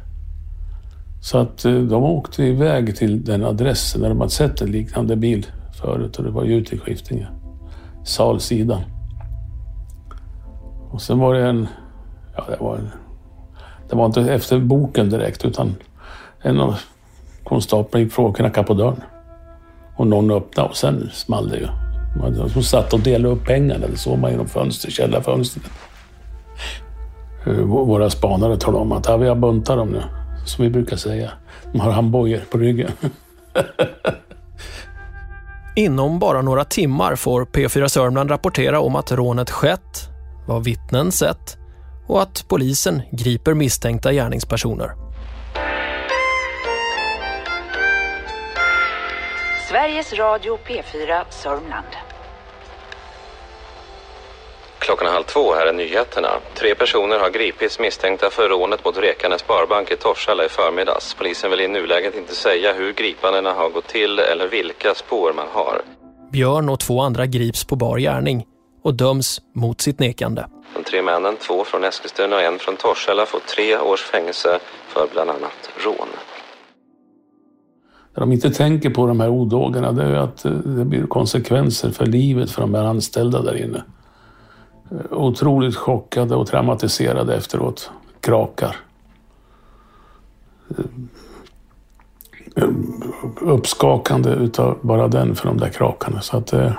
Så 1.22 1.38
att 1.38 1.64
eh, 1.64 1.72
de 1.72 2.04
åkte 2.04 2.44
iväg 2.44 2.96
till 2.96 3.24
den 3.24 3.44
adressen 3.44 4.00
där 4.00 4.08
de 4.08 4.18
hade 4.18 4.30
sett 4.30 4.60
en 4.60 4.70
liknande 4.70 5.16
bil 5.16 5.46
förut 5.80 6.16
och 6.16 6.24
det 6.24 6.30
var 6.30 6.44
ju 6.44 6.54
ute 6.54 6.74
i 6.74 6.78
Skiftinge. 6.78 7.26
Salsidan. 8.04 8.80
Och 10.90 11.02
sen 11.02 11.18
var 11.18 11.34
det 11.34 11.48
en... 11.48 11.68
Ja, 12.36 12.44
det 12.48 12.64
var, 12.64 12.76
en, 12.76 12.90
det 13.88 13.96
var 13.96 14.06
inte 14.06 14.20
efter 14.20 14.58
boken 14.58 15.10
direkt 15.10 15.44
utan 15.44 15.74
en 16.42 16.60
av 16.60 16.74
konstaplarna 17.44 18.04
gick 18.04 18.18
och 18.18 18.36
knackade 18.36 18.66
på 18.66 18.74
dörren. 18.74 19.00
Och 19.96 20.06
någon 20.06 20.30
öppnade 20.30 20.68
och 20.68 20.76
sen 20.76 21.10
small 21.12 21.48
det 21.48 21.56
ju. 21.56 21.66
De 22.54 22.62
satt 22.62 22.92
och 22.92 23.00
delade 23.00 23.34
upp 23.34 23.44
pengarna. 23.44 23.86
Det 23.86 23.96
såg 23.96 24.18
man 24.18 24.30
genom 24.30 24.48
fönster, 24.48 24.90
källarfönstret. 24.90 25.64
Eh, 27.46 27.52
Våra 27.62 28.10
spanare 28.10 28.56
talade 28.56 28.82
om 28.82 28.92
att 28.92 29.06
ja, 29.06 29.16
vi 29.16 29.28
har 29.28 29.34
buntat 29.34 29.76
dem 29.76 29.88
nu, 29.88 30.02
som 30.46 30.64
vi 30.64 30.70
brukar 30.70 30.96
säga. 30.96 31.30
De 31.72 31.80
har 31.80 31.90
handbojor 31.90 32.40
på 32.50 32.58
ryggen. 32.58 32.90
Inom 35.76 36.18
bara 36.18 36.42
några 36.42 36.64
timmar 36.64 37.16
får 37.16 37.44
P4 37.44 37.88
Sörmland 37.88 38.30
rapportera 38.30 38.80
om 38.80 38.96
att 38.96 39.12
rånet 39.12 39.50
skett, 39.50 40.08
vad 40.46 40.64
vittnen 40.64 41.12
sett 41.12 41.56
och 42.06 42.22
att 42.22 42.44
polisen 42.48 43.02
griper 43.10 43.54
misstänkta 43.54 44.12
gärningspersoner. 44.12 44.90
Sveriges 49.70 50.12
Radio 50.12 50.58
P4 50.66 51.22
Sörmland. 51.30 51.86
Klockan 54.80 55.06
är 55.06 55.12
halv 55.12 55.24
två, 55.24 55.54
här 55.54 55.66
är 55.66 55.72
nyheterna. 55.72 56.28
Tre 56.54 56.74
personer 56.74 57.18
har 57.18 57.30
gripits 57.30 57.78
misstänkta 57.78 58.30
för 58.30 58.48
rånet 58.48 58.84
mot 58.84 58.98
Rekane 58.98 59.38
Sparbank 59.38 59.90
i 59.90 59.96
Torshälla 59.96 60.44
i 60.44 60.48
förmiddags. 60.48 61.14
Polisen 61.14 61.50
vill 61.50 61.60
i 61.60 61.68
nuläget 61.68 62.16
inte 62.16 62.34
säga 62.34 62.72
hur 62.72 62.92
gripandena 62.92 63.52
har 63.52 63.70
gått 63.70 63.86
till 63.86 64.18
eller 64.18 64.48
vilka 64.48 64.94
spår 64.94 65.32
man 65.32 65.46
har. 65.52 65.82
Björn 66.32 66.68
och 66.68 66.80
två 66.80 67.00
andra 67.00 67.26
grips 67.26 67.64
på 67.64 67.76
bar 67.76 67.98
gärning 67.98 68.46
och 68.82 68.94
döms 68.94 69.40
mot 69.54 69.80
sitt 69.80 69.98
nekande. 69.98 70.46
De 70.74 70.84
tre 70.84 71.02
männen, 71.02 71.36
två 71.36 71.64
från 71.64 71.84
Eskilstuna 71.84 72.36
och 72.36 72.42
en 72.42 72.58
från 72.58 72.76
Torshälla, 72.76 73.26
får 73.26 73.40
tre 73.40 73.78
års 73.78 74.02
fängelse 74.02 74.58
för 74.88 75.06
bland 75.12 75.30
annat 75.30 75.70
rån. 75.84 76.08
När 78.14 78.20
de 78.20 78.32
inte 78.32 78.50
tänker 78.50 78.90
på 78.90 79.06
de 79.06 79.20
här 79.20 79.28
odågorna, 79.28 79.92
det 79.92 80.02
är 80.02 80.16
att 80.16 80.44
eh, 80.44 80.52
det 80.52 80.84
blir 80.84 81.06
konsekvenser 81.06 81.90
för 81.90 82.06
livet 82.06 82.50
för 82.50 82.60
de 82.60 82.74
här 82.74 82.84
anställda 82.84 83.42
där 83.42 83.56
inne. 83.64 83.82
Otroligt 85.10 85.76
chockade 85.76 86.36
och 86.36 86.46
traumatiserade 86.46 87.34
efteråt. 87.34 87.90
Krakar. 88.20 88.76
Uppskakande 93.40 94.30
utav 94.30 94.78
bara 94.82 95.08
den 95.08 95.36
för 95.36 95.46
de 95.46 95.56
där 95.58 95.68
krakarna. 95.68 96.20
Så 96.20 96.36
att, 96.36 96.52
eh, 96.52 96.72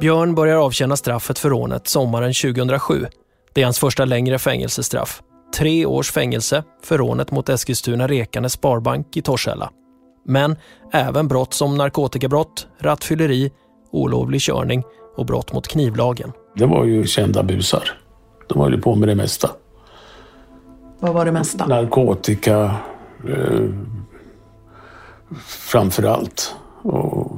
Björn 0.00 0.34
börjar 0.34 0.56
avtjäna 0.56 0.96
straffet 0.96 1.38
för 1.38 1.50
rånet 1.50 1.88
sommaren 1.88 2.34
2007. 2.34 3.06
Det 3.52 3.60
är 3.60 3.64
hans 3.64 3.78
första 3.78 4.04
längre 4.04 4.38
fängelsestraff. 4.38 5.22
Tre 5.56 5.86
års 5.86 6.10
fängelse 6.10 6.64
för 6.82 6.98
rånet 6.98 7.30
mot 7.30 7.48
Eskilstuna 7.48 8.08
Rekanes 8.08 8.52
Sparbank 8.52 9.16
i 9.16 9.22
Torshälla. 9.22 9.70
Men 10.24 10.56
även 10.92 11.28
brott 11.28 11.54
som 11.54 11.76
narkotikabrott, 11.76 12.66
rattfylleri, 12.78 13.52
olovlig 13.90 14.40
körning 14.40 14.82
och 15.16 15.26
brott 15.26 15.52
mot 15.52 15.68
knivlagen. 15.68 16.32
det 16.54 16.66
var 16.66 16.84
ju 16.84 17.06
kända 17.06 17.42
busar. 17.42 17.82
De 18.48 18.60
höll 18.60 18.74
ju 18.74 18.80
på 18.80 18.94
med 18.94 19.08
det 19.08 19.14
mesta. 19.14 19.50
Vad 21.00 21.14
var 21.14 21.24
det 21.24 21.32
mesta? 21.32 21.66
Narkotika 21.66 22.74
eh, 23.28 23.60
framför 25.46 26.02
allt. 26.02 26.54
Och 26.82 27.36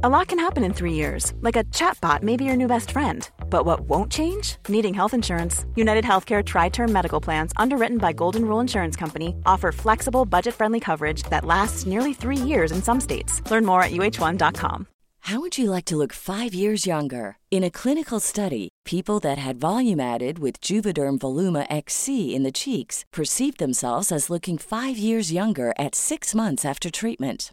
A 0.00 0.08
lot 0.08 0.28
can 0.28 0.38
happen 0.38 0.62
in 0.62 0.72
three 0.72 0.92
years, 0.92 1.32
like 1.40 1.56
a 1.56 1.64
chatbot 1.74 2.22
may 2.22 2.36
be 2.36 2.44
your 2.44 2.54
new 2.54 2.68
best 2.68 2.92
friend. 2.92 3.28
But 3.50 3.64
what 3.64 3.80
won't 3.80 4.12
change? 4.12 4.56
Needing 4.68 4.94
health 4.94 5.12
insurance. 5.12 5.66
United 5.74 6.04
Healthcare 6.04 6.44
Tri 6.44 6.68
Term 6.68 6.92
Medical 6.92 7.20
Plans, 7.20 7.52
underwritten 7.56 7.98
by 7.98 8.12
Golden 8.12 8.44
Rule 8.44 8.60
Insurance 8.60 8.94
Company, 8.94 9.34
offer 9.44 9.72
flexible, 9.72 10.24
budget 10.24 10.54
friendly 10.54 10.78
coverage 10.78 11.24
that 11.30 11.44
lasts 11.44 11.84
nearly 11.84 12.14
three 12.14 12.36
years 12.36 12.70
in 12.70 12.80
some 12.80 13.00
states. 13.00 13.42
Learn 13.50 13.64
more 13.66 13.82
at 13.82 13.90
uh1.com. 13.90 14.86
How 15.22 15.40
would 15.40 15.58
you 15.58 15.68
like 15.68 15.84
to 15.86 15.96
look 15.96 16.12
five 16.12 16.54
years 16.54 16.86
younger? 16.86 17.36
In 17.50 17.64
a 17.64 17.70
clinical 17.70 18.20
study, 18.20 18.68
people 18.84 19.18
that 19.20 19.38
had 19.38 19.56
volume 19.56 19.98
added 19.98 20.38
with 20.38 20.60
Juvederm 20.60 21.18
Voluma 21.18 21.66
XC 21.68 22.36
in 22.36 22.44
the 22.44 22.52
cheeks 22.52 23.04
perceived 23.12 23.58
themselves 23.58 24.12
as 24.12 24.30
looking 24.30 24.58
five 24.58 24.96
years 24.96 25.32
younger 25.32 25.74
at 25.76 25.96
six 25.96 26.36
months 26.36 26.64
after 26.64 26.88
treatment. 26.88 27.52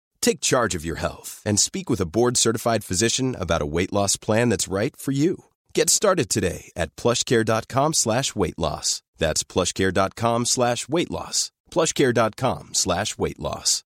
Take 0.21 0.39
charge 0.39 0.75
of 0.75 0.85
your 0.85 0.99
health 0.99 1.41
and 1.45 1.59
speak 1.59 1.89
with 1.89 2.01
a 2.01 2.05
board-certified 2.05 2.83
physician 2.83 3.35
about 3.39 3.61
a 3.61 3.71
weight 3.75 3.91
loss 3.91 4.17
plan 4.17 4.49
that's 4.49 4.73
right 4.73 4.95
for 4.95 5.11
you. 5.11 5.45
Get 5.73 5.89
started 5.89 6.29
today 6.29 6.71
at 6.75 6.95
plushcare.com 6.95 7.93
slash 7.93 8.35
weight 8.35 8.57
loss. 8.57 9.01
That's 9.17 9.43
plushcare.com 9.43 10.45
slash 10.45 10.87
weight 10.87 11.11
loss. 11.11 11.51
plushcare.com 11.71 12.69
slash 12.73 13.17
weight 13.17 13.39
loss. 13.39 13.83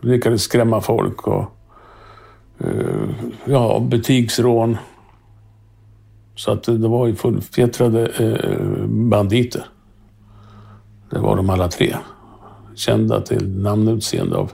lyckades 0.00 0.42
skrämma 0.42 0.80
folk 0.80 1.26
och 1.26 1.50
eh, 2.58 3.08
ja, 3.44 3.80
butiksrån. 3.80 4.76
Så 6.34 6.52
att 6.52 6.62
det 6.62 6.88
var 6.88 7.06
ju 7.06 7.16
fullfjättrade 7.16 8.06
eh, 8.06 8.86
banditer. 8.86 9.68
Det 11.10 11.18
var 11.18 11.36
de 11.36 11.50
alla 11.50 11.68
tre. 11.68 11.96
Kända 12.78 13.20
till 13.20 13.48
namn 13.48 13.88
och 13.88 13.94
utseende 13.94 14.36
av 14.36 14.50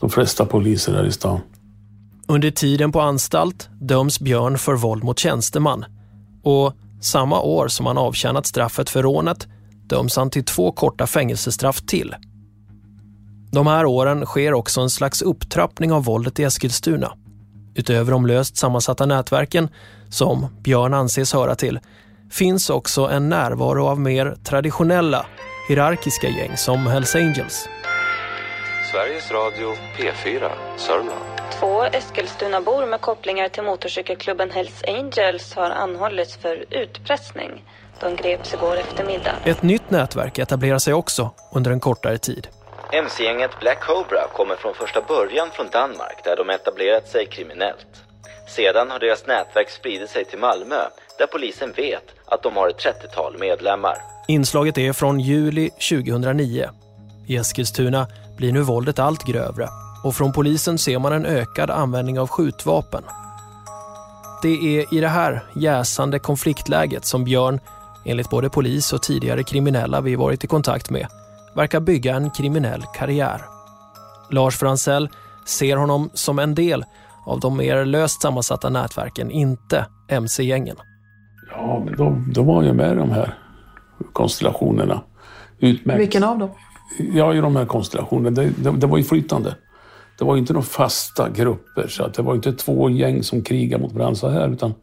de 0.00 0.10
flesta 0.10 0.44
poliser 0.44 0.94
här 0.94 1.04
i 1.04 1.12
stan. 1.12 1.40
Under 2.26 2.50
tiden 2.50 2.92
på 2.92 3.00
anstalt 3.00 3.68
döms 3.80 4.20
Björn 4.20 4.58
för 4.58 4.74
våld 4.74 5.04
mot 5.04 5.18
tjänsteman 5.18 5.84
och 6.42 6.72
samma 7.00 7.40
år 7.40 7.68
som 7.68 7.86
han 7.86 7.98
avtjänat 7.98 8.46
straffet 8.46 8.90
för 8.90 9.02
rånet 9.02 9.46
döms 9.86 10.16
han 10.16 10.30
till 10.30 10.44
två 10.44 10.72
korta 10.72 11.06
fängelsestraff 11.06 11.80
till. 11.80 12.14
De 13.52 13.66
här 13.66 13.86
åren 13.86 14.26
sker 14.26 14.54
också 14.54 14.80
en 14.80 14.90
slags 14.90 15.22
upptrappning 15.22 15.92
av 15.92 16.04
våldet 16.04 16.38
i 16.38 16.44
Eskilstuna. 16.44 17.12
Utöver 17.74 18.12
de 18.12 18.26
löst 18.26 18.56
sammansatta 18.56 19.06
nätverken, 19.06 19.68
som 20.08 20.46
Björn 20.62 20.94
anses 20.94 21.32
höra 21.32 21.54
till, 21.54 21.78
finns 22.30 22.70
också 22.70 23.08
en 23.08 23.28
närvaro 23.28 23.86
av 23.86 24.00
mer 24.00 24.36
traditionella, 24.44 25.26
hierarkiska 25.70 26.28
gäng 26.28 26.56
som 26.56 26.86
Hells 26.86 27.14
Angels. 27.14 27.68
Sveriges 28.92 29.30
Radio 29.30 29.74
P4 29.96 30.50
Sörmland. 30.76 31.24
Två 31.60 31.82
Eskilstunabor 31.84 32.86
med 32.86 33.00
kopplingar 33.00 33.48
till 33.48 33.62
motorcykelklubben 33.62 34.50
Hells 34.50 34.84
Angels 34.88 35.54
har 35.54 35.70
anhållits 35.70 36.36
för 36.36 36.64
utpressning. 36.70 37.64
De 38.00 38.16
greps 38.16 38.54
igår 38.54 38.76
eftermiddag. 38.76 39.34
Ett 39.44 39.62
nytt 39.62 39.90
nätverk 39.90 40.38
etablerar 40.38 40.78
sig 40.78 40.94
också 40.94 41.30
under 41.52 41.70
en 41.70 41.80
kortare 41.80 42.18
tid. 42.18 42.48
MC-gänget 42.92 43.60
Black 43.60 43.80
Cobra 43.80 44.26
kommer 44.32 44.56
från 44.56 44.74
första 44.74 45.02
början 45.02 45.50
från 45.50 45.66
Danmark 45.72 46.24
där 46.24 46.36
de 46.36 46.50
etablerat 46.50 47.08
sig 47.08 47.26
kriminellt. 47.26 48.04
Sedan 48.48 48.90
har 48.90 48.98
deras 48.98 49.26
nätverk 49.26 49.70
spridit 49.70 50.10
sig 50.10 50.24
till 50.24 50.38
Malmö 50.38 50.80
där 51.18 51.26
polisen 51.26 51.72
vet 51.72 52.19
att 52.30 52.42
de 52.42 52.56
har 52.56 52.68
ett 52.68 52.84
30-tal 52.84 53.38
medlemmar. 53.38 53.96
Inslaget 54.28 54.78
är 54.78 54.92
från 54.92 55.20
juli 55.20 55.70
2009. 55.70 56.70
I 57.26 57.36
Eskilstuna 57.36 58.06
blir 58.36 58.52
nu 58.52 58.60
våldet 58.60 58.98
allt 58.98 59.24
grövre 59.24 59.68
och 60.04 60.14
från 60.14 60.32
polisen 60.32 60.78
ser 60.78 60.98
man 60.98 61.12
en 61.12 61.26
ökad 61.26 61.70
användning 61.70 62.20
av 62.20 62.28
skjutvapen. 62.28 63.02
Det 64.42 64.78
är 64.78 64.94
i 64.94 65.00
det 65.00 65.08
här 65.08 65.44
jäsande 65.54 66.18
konfliktläget 66.18 67.04
som 67.04 67.24
Björn, 67.24 67.60
enligt 68.04 68.30
både 68.30 68.50
polis 68.50 68.92
och 68.92 69.02
tidigare 69.02 69.42
kriminella 69.42 70.00
vi 70.00 70.16
varit 70.16 70.44
i 70.44 70.46
kontakt 70.46 70.90
med, 70.90 71.06
verkar 71.54 71.80
bygga 71.80 72.14
en 72.14 72.30
kriminell 72.30 72.84
karriär. 72.94 73.44
Lars 74.30 74.56
Fransell 74.56 75.08
ser 75.46 75.76
honom 75.76 76.10
som 76.14 76.38
en 76.38 76.54
del 76.54 76.84
av 77.26 77.40
de 77.40 77.56
mer 77.56 77.84
löst 77.84 78.22
sammansatta 78.22 78.68
nätverken, 78.68 79.30
inte 79.30 79.86
mc-gängen. 80.08 80.76
Ja, 81.50 81.82
men 81.84 81.96
då, 81.96 82.16
då 82.32 82.42
var 82.42 82.62
jag 82.62 82.76
med 82.76 82.92
i 82.92 82.94
de 82.94 83.10
här 83.10 83.34
konstellationerna. 84.12 85.00
Utmärkt. 85.58 86.00
Vilken 86.00 86.24
av 86.24 86.38
dem? 86.38 86.50
Ja, 87.12 87.34
i 87.34 87.40
de 87.40 87.56
här 87.56 87.66
konstellationerna. 87.66 88.30
Det, 88.30 88.50
det, 88.50 88.70
det 88.70 88.86
var 88.86 88.98
ju 88.98 89.04
flytande. 89.04 89.54
Det 90.18 90.24
var 90.24 90.34
ju 90.34 90.40
inte 90.40 90.52
några 90.52 90.66
fasta 90.66 91.28
grupper, 91.28 91.88
så 91.88 92.04
att 92.04 92.14
det 92.14 92.22
var 92.22 92.34
inte 92.34 92.52
två 92.52 92.90
gäng 92.90 93.22
som 93.22 93.42
krigade 93.42 93.82
mot 93.82 93.92
varandra 93.92 94.14
så 94.14 94.28
här, 94.28 94.48
utan 94.48 94.74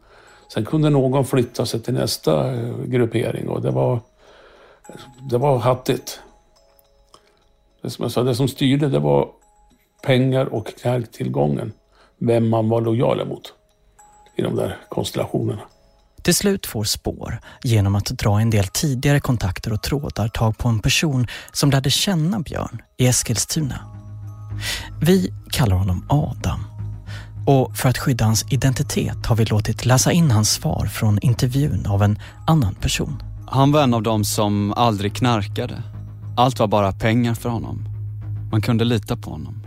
sen 0.52 0.64
kunde 0.64 0.90
någon 0.90 1.24
flytta 1.24 1.66
sig 1.66 1.80
till 1.80 1.94
nästa 1.94 2.54
eh, 2.54 2.82
gruppering 2.84 3.48
och 3.48 3.62
det 3.62 3.70
var, 3.70 4.00
det 5.30 5.38
var 5.38 5.58
hattigt. 5.58 6.20
Det 7.82 7.90
som 7.90 8.02
jag 8.02 8.12
sa, 8.12 8.22
det 8.22 8.34
som 8.34 8.48
styrde 8.48 8.88
det 8.88 8.98
var 8.98 9.28
pengar 10.02 10.54
och 10.54 10.66
knarktillgången. 10.66 11.72
Vem 12.18 12.48
man 12.48 12.68
var 12.68 12.80
lojal 12.80 13.26
mot 13.26 13.52
i 14.36 14.42
de 14.42 14.56
där 14.56 14.76
konstellationerna. 14.88 15.62
Till 16.22 16.34
slut 16.34 16.66
får 16.66 16.84
spår, 16.84 17.40
genom 17.62 17.94
att 17.94 18.06
dra 18.06 18.40
en 18.40 18.50
del 18.50 18.66
tidigare 18.66 19.20
kontakter 19.20 19.72
och 19.72 19.82
trådar, 19.82 20.28
tag 20.28 20.58
på 20.58 20.68
en 20.68 20.78
person 20.78 21.26
som 21.52 21.70
lärde 21.70 21.90
känna 21.90 22.40
Björn 22.40 22.82
i 22.96 23.06
Eskilstuna. 23.06 23.80
Vi 25.00 25.32
kallar 25.50 25.76
honom 25.76 26.06
Adam. 26.08 26.64
Och 27.46 27.76
för 27.76 27.88
att 27.88 27.98
skydda 27.98 28.24
hans 28.24 28.44
identitet 28.50 29.26
har 29.26 29.36
vi 29.36 29.44
låtit 29.44 29.86
läsa 29.86 30.12
in 30.12 30.30
hans 30.30 30.50
svar 30.50 30.86
från 30.86 31.18
intervjun 31.22 31.86
av 31.86 32.02
en 32.02 32.18
annan 32.46 32.74
person. 32.74 33.22
Han 33.46 33.72
var 33.72 33.82
en 33.82 33.94
av 33.94 34.02
dem 34.02 34.24
som 34.24 34.72
aldrig 34.72 35.16
knarkade. 35.16 35.82
Allt 36.36 36.58
var 36.58 36.66
bara 36.66 36.92
pengar 36.92 37.34
för 37.34 37.48
honom. 37.48 37.84
Man 38.52 38.62
kunde 38.62 38.84
lita 38.84 39.16
på 39.16 39.30
honom. 39.30 39.57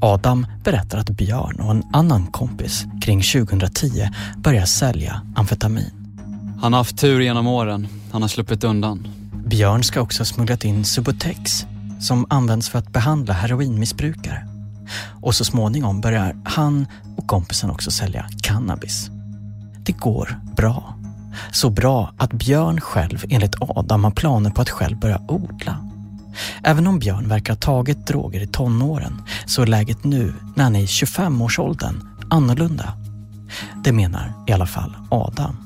Adam 0.00 0.46
berättar 0.64 0.98
att 0.98 1.10
Björn 1.10 1.60
och 1.60 1.70
en 1.70 1.82
annan 1.92 2.26
kompis 2.26 2.84
kring 3.02 3.22
2010 3.22 4.08
börjar 4.36 4.64
sälja 4.64 5.22
amfetamin. 5.36 5.90
Han 6.60 6.72
har 6.72 6.80
haft 6.80 6.98
tur 6.98 7.20
genom 7.20 7.46
åren. 7.46 7.88
Han 8.12 8.22
har 8.22 8.28
sluppit 8.28 8.64
undan. 8.64 9.08
Björn 9.46 9.84
ska 9.84 10.00
också 10.00 10.20
ha 10.20 10.24
smugglat 10.24 10.64
in 10.64 10.84
Subutex 10.84 11.66
som 12.00 12.26
används 12.30 12.68
för 12.68 12.78
att 12.78 12.92
behandla 12.92 13.34
heroinmissbrukare. 13.34 14.48
Och 15.22 15.34
så 15.34 15.44
småningom 15.44 16.00
börjar 16.00 16.36
han 16.44 16.86
och 17.16 17.26
kompisen 17.26 17.70
också 17.70 17.90
sälja 17.90 18.28
cannabis. 18.42 19.10
Det 19.84 19.92
går 19.92 20.40
bra. 20.56 20.94
Så 21.52 21.70
bra 21.70 22.14
att 22.16 22.32
Björn 22.32 22.80
själv 22.80 23.24
enligt 23.28 23.54
Adam 23.60 24.04
har 24.04 24.10
planer 24.10 24.50
på 24.50 24.62
att 24.62 24.70
själv 24.70 24.98
börja 24.98 25.20
odla. 25.28 25.85
Även 26.62 26.86
om 26.86 26.98
Björn 26.98 27.28
verkar 27.28 27.52
ha 27.52 27.60
tagit 27.60 28.06
droger 28.06 28.40
i 28.40 28.46
tonåren 28.46 29.22
så 29.46 29.62
är 29.62 29.66
läget 29.66 30.04
nu, 30.04 30.34
när 30.54 30.64
han 30.64 30.76
är 30.76 30.80
i 30.80 30.86
25-årsåldern, 30.86 32.08
annorlunda. 32.30 32.92
Det 33.84 33.92
menar 33.92 34.32
i 34.46 34.52
alla 34.52 34.66
fall 34.66 34.96
Adam. 35.10 35.56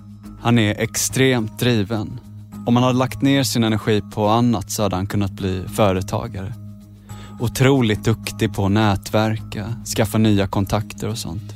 Han 0.43 0.59
är 0.59 0.81
extremt 0.81 1.59
driven. 1.59 2.21
Om 2.67 2.77
han 2.77 2.83
hade 2.83 2.99
lagt 2.99 3.23
ner 3.23 3.43
sin 3.43 3.65
energi 3.65 4.03
på 4.15 4.29
annat 4.29 4.71
så 4.71 4.83
hade 4.83 4.97
han 4.97 5.07
kunnat 5.07 5.31
bli 5.31 5.65
företagare. 5.69 6.55
Otroligt 7.41 8.05
duktig 8.05 8.55
på 8.55 8.67
att 8.67 8.73
nätverka, 8.73 9.75
skaffa 9.97 10.19
nya 10.19 10.47
kontakter 10.47 11.09
och 11.09 11.19
sånt. 11.19 11.55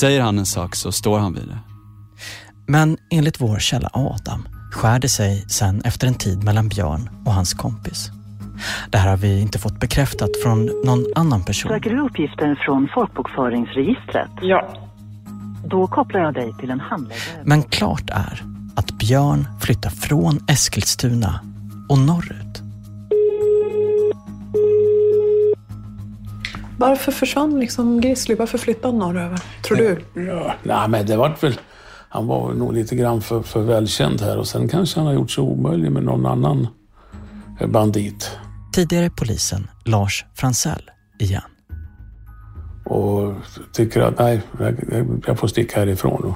Säger 0.00 0.20
han 0.20 0.38
en 0.38 0.46
sak 0.46 0.76
så 0.76 0.92
står 0.92 1.18
han 1.18 1.34
vid 1.34 1.48
det. 1.48 1.58
Men 2.66 2.96
enligt 3.10 3.40
vår 3.40 3.58
källa 3.58 3.90
Adam 3.92 4.48
skär 4.72 4.98
det 4.98 5.08
sig 5.08 5.44
sen 5.48 5.82
efter 5.84 6.06
en 6.06 6.14
tid 6.14 6.44
mellan 6.44 6.68
Björn 6.68 7.10
och 7.24 7.34
hans 7.34 7.54
kompis. 7.54 8.10
Det 8.90 8.98
här 8.98 9.10
har 9.10 9.16
vi 9.16 9.40
inte 9.40 9.58
fått 9.58 9.80
bekräftat 9.80 10.30
från 10.42 10.70
någon 10.84 11.04
annan 11.14 11.44
person. 11.44 11.68
Söker 11.68 11.90
du 11.90 12.00
uppgifter 12.00 12.60
från 12.66 12.88
folkbokföringsregistret? 12.94 14.30
Ja. 14.40 14.74
Då 15.64 15.86
kopplar 15.86 16.20
jag 16.20 16.34
dig 16.34 16.52
till 16.60 16.70
en 16.70 16.80
handläggare. 16.80 17.42
Men 17.44 17.62
klart 17.62 18.10
är 18.10 18.42
att 18.76 18.92
Björn 18.92 19.46
flyttar 19.60 19.90
från 19.90 20.38
Eskilstuna 20.48 21.40
och 21.88 21.98
norrut. 21.98 22.62
Varför 26.78 27.12
försvann 27.12 27.60
liksom 27.60 28.00
Grizzly? 28.00 28.34
Varför 28.34 28.58
flyttade 28.58 28.88
han 28.88 28.98
norröver? 28.98 29.38
Tror 29.62 29.76
du? 29.76 30.04
Ja, 30.14 30.54
nej, 30.62 30.88
men 30.88 31.06
det 31.06 31.16
var 31.16 31.36
väl... 31.40 31.54
Han 32.08 32.26
var 32.26 32.52
nog 32.52 32.72
lite 32.72 32.96
grann 32.96 33.22
för, 33.22 33.42
för 33.42 33.62
välkänd 33.62 34.20
här 34.20 34.38
och 34.38 34.46
sen 34.46 34.68
kanske 34.68 35.00
han 35.00 35.06
har 35.06 35.14
gjort 35.14 35.30
sig 35.30 35.44
omöjlig 35.44 35.92
med 35.92 36.02
någon 36.02 36.26
annan 36.26 36.66
bandit. 37.68 38.38
Tidigare 38.74 39.10
polisen 39.10 39.68
Lars 39.84 40.24
Fransell 40.34 40.90
igen. 41.18 41.42
Och 42.84 43.34
tycker 43.72 44.00
att 44.00 44.18
nej, 44.18 44.42
jag, 45.26 45.38
får 45.38 45.46
sticka 45.48 45.80
härifrån 45.80 46.24
och 46.24 46.34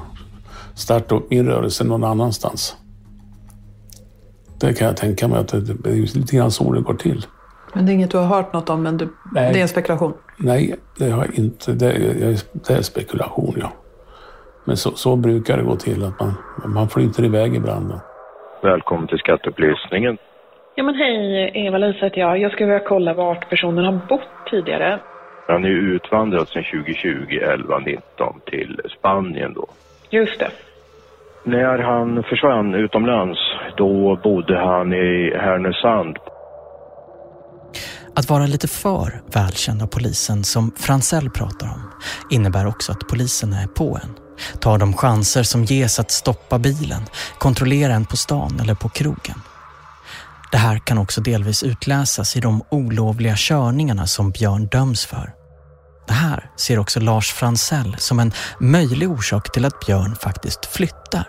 starta 0.79 1.15
upp 1.15 1.31
min 1.31 1.47
rörelse 1.47 1.85
någon 1.85 2.05
annanstans. 2.05 2.77
Det 4.61 4.73
kan 4.75 4.87
jag 4.87 4.97
tänka 4.97 5.29
mig 5.29 5.39
att 5.39 5.49
det, 5.49 5.91
är 5.91 6.17
lite 6.19 6.37
grann 6.37 6.51
så 6.51 6.73
det 6.73 6.81
går 6.81 6.95
till. 6.95 7.27
Men 7.75 7.87
det 7.87 7.93
är 7.93 7.95
inget 7.95 8.11
du 8.11 8.19
har 8.19 8.25
hört 8.25 8.53
något 8.53 8.71
om, 8.71 8.83
men 8.83 8.97
du, 8.97 9.09
det 9.35 9.41
är 9.41 9.57
en 9.57 9.69
spekulation? 9.69 10.13
Nej, 10.39 10.75
det 10.99 11.11
har 11.11 11.25
jag 11.25 11.35
inte. 11.35 11.73
Det, 11.73 11.93
är- 11.93 12.39
det 12.53 12.71
är 12.75 12.83
spekulation, 12.83 13.55
ja. 13.61 13.73
Men 14.65 14.77
så, 14.77 14.91
så 14.91 15.17
brukar 15.17 15.57
det 15.57 15.63
gå 15.63 15.77
till, 15.77 16.05
att 16.05 16.21
man, 16.21 16.35
man 16.65 16.89
flyter 16.89 17.25
iväg 17.25 17.55
ibland. 17.55 17.93
Välkommen 18.63 19.09
till 19.09 19.19
skatteupplysningen. 19.19 20.17
Ja 20.79 20.83
men 20.83 20.95
hej, 20.95 21.51
Eva-Lisa 21.55 22.05
heter 22.05 22.21
jag. 22.21 22.39
Jag 22.39 22.53
skulle 22.53 22.67
vilja 22.67 22.89
kolla 22.89 23.15
vart 23.15 23.51
personen 23.51 23.85
har 23.85 24.01
bott 24.09 24.51
tidigare. 24.51 25.01
Han 25.49 25.65
är 25.65 25.69
ju 25.69 25.95
utvandrad 25.95 26.49
sedan 26.49 26.65
2020, 26.65 27.39
11, 27.43 27.79
19 27.79 28.41
till 28.47 28.81
Spanien 28.99 29.55
då. 29.55 29.67
Just 30.11 30.39
det. 30.39 30.51
När 31.45 31.79
han 31.79 32.23
försvann 32.23 32.75
utomlands, 32.75 33.39
då 33.77 34.17
bodde 34.25 34.59
han 34.59 34.93
i 34.93 35.33
Härnösand. 35.37 36.17
Att 38.17 38.31
vara 38.31 38.47
lite 38.47 38.69
för 38.69 39.09
välkänd 39.35 39.83
av 39.83 39.87
polisen 39.87 40.45
som 40.45 40.73
Fransell 40.87 41.31
pratar 41.31 41.67
om 41.67 41.91
innebär 42.31 42.67
också 42.67 42.93
att 42.93 43.09
polisen 43.09 43.53
är 43.53 43.67
på 43.67 43.99
en. 44.03 44.15
Tar 44.61 44.79
de 44.79 44.93
chanser 44.93 45.43
som 45.43 45.65
ges 45.65 46.01
att 46.01 46.11
stoppa 46.11 46.59
bilen, 46.59 47.03
kontrollera 47.39 47.93
en 47.93 48.05
på 48.05 48.17
stan 48.17 48.61
eller 48.63 48.75
på 48.75 48.89
krogen. 48.89 49.39
Det 50.53 50.59
här 50.59 50.79
kan 50.79 50.99
också 50.99 51.21
delvis 51.21 51.63
utläsas 51.63 52.37
i 52.37 52.41
de 52.41 52.63
olovliga 52.71 53.35
körningarna 53.37 54.07
som 54.07 54.31
Björn 54.31 54.67
döms 54.67 55.07
för. 55.07 55.33
Det 56.07 56.13
här 56.13 56.51
ser 56.57 56.79
också 56.79 57.01
Lars 57.01 57.33
Fransell 57.33 57.97
som 57.99 58.21
en 58.21 58.33
möjlig 58.61 59.11
orsak 59.11 59.53
till 59.53 59.65
att 59.65 59.81
Björn 59.87 60.15
faktiskt 60.15 60.67
flyttar. 60.67 61.25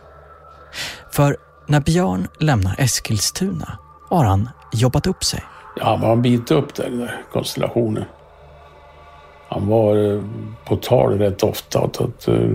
För 1.12 1.38
när 1.68 1.80
Björn 1.80 2.28
lämnar 2.40 2.76
Eskilstuna 2.78 3.78
har 4.10 4.26
han 4.26 4.50
jobbat 4.74 5.08
upp 5.08 5.24
sig. 5.24 5.44
Ja, 5.80 5.86
han 5.86 6.02
var 6.02 6.12
en 6.12 6.22
bit 6.22 6.52
upp 6.52 6.76
där, 6.76 6.88
i 6.88 6.90
den 6.90 7.00
där 7.00 7.22
konstellationen. 7.34 8.06
Han 9.50 9.68
var 9.68 10.14
eh, 10.16 10.22
på 10.66 10.76
tal 10.76 11.18
rätt 11.18 11.44
ofta. 11.44 11.80
Att, 11.80 12.02
att, 12.02 12.28
eh, 12.28 12.50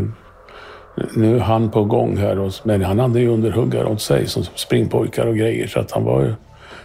nu 1.15 1.37
är 1.37 1.41
han 1.41 1.71
på 1.71 1.85
gång 1.85 2.17
här. 2.17 2.39
Och, 2.39 2.53
men 2.65 2.85
han 2.85 2.99
hade 2.99 3.21
ju 3.21 3.29
underhuggare 3.29 3.85
åt 3.85 4.03
sig 4.03 4.27
som 4.29 4.45
springpojkar 4.55 5.27
och 5.27 5.37
grejer. 5.37 5.67
Så 5.67 5.81
att 5.81 5.91
han 5.91 6.05
var 6.05 6.23
ju- 6.23 6.35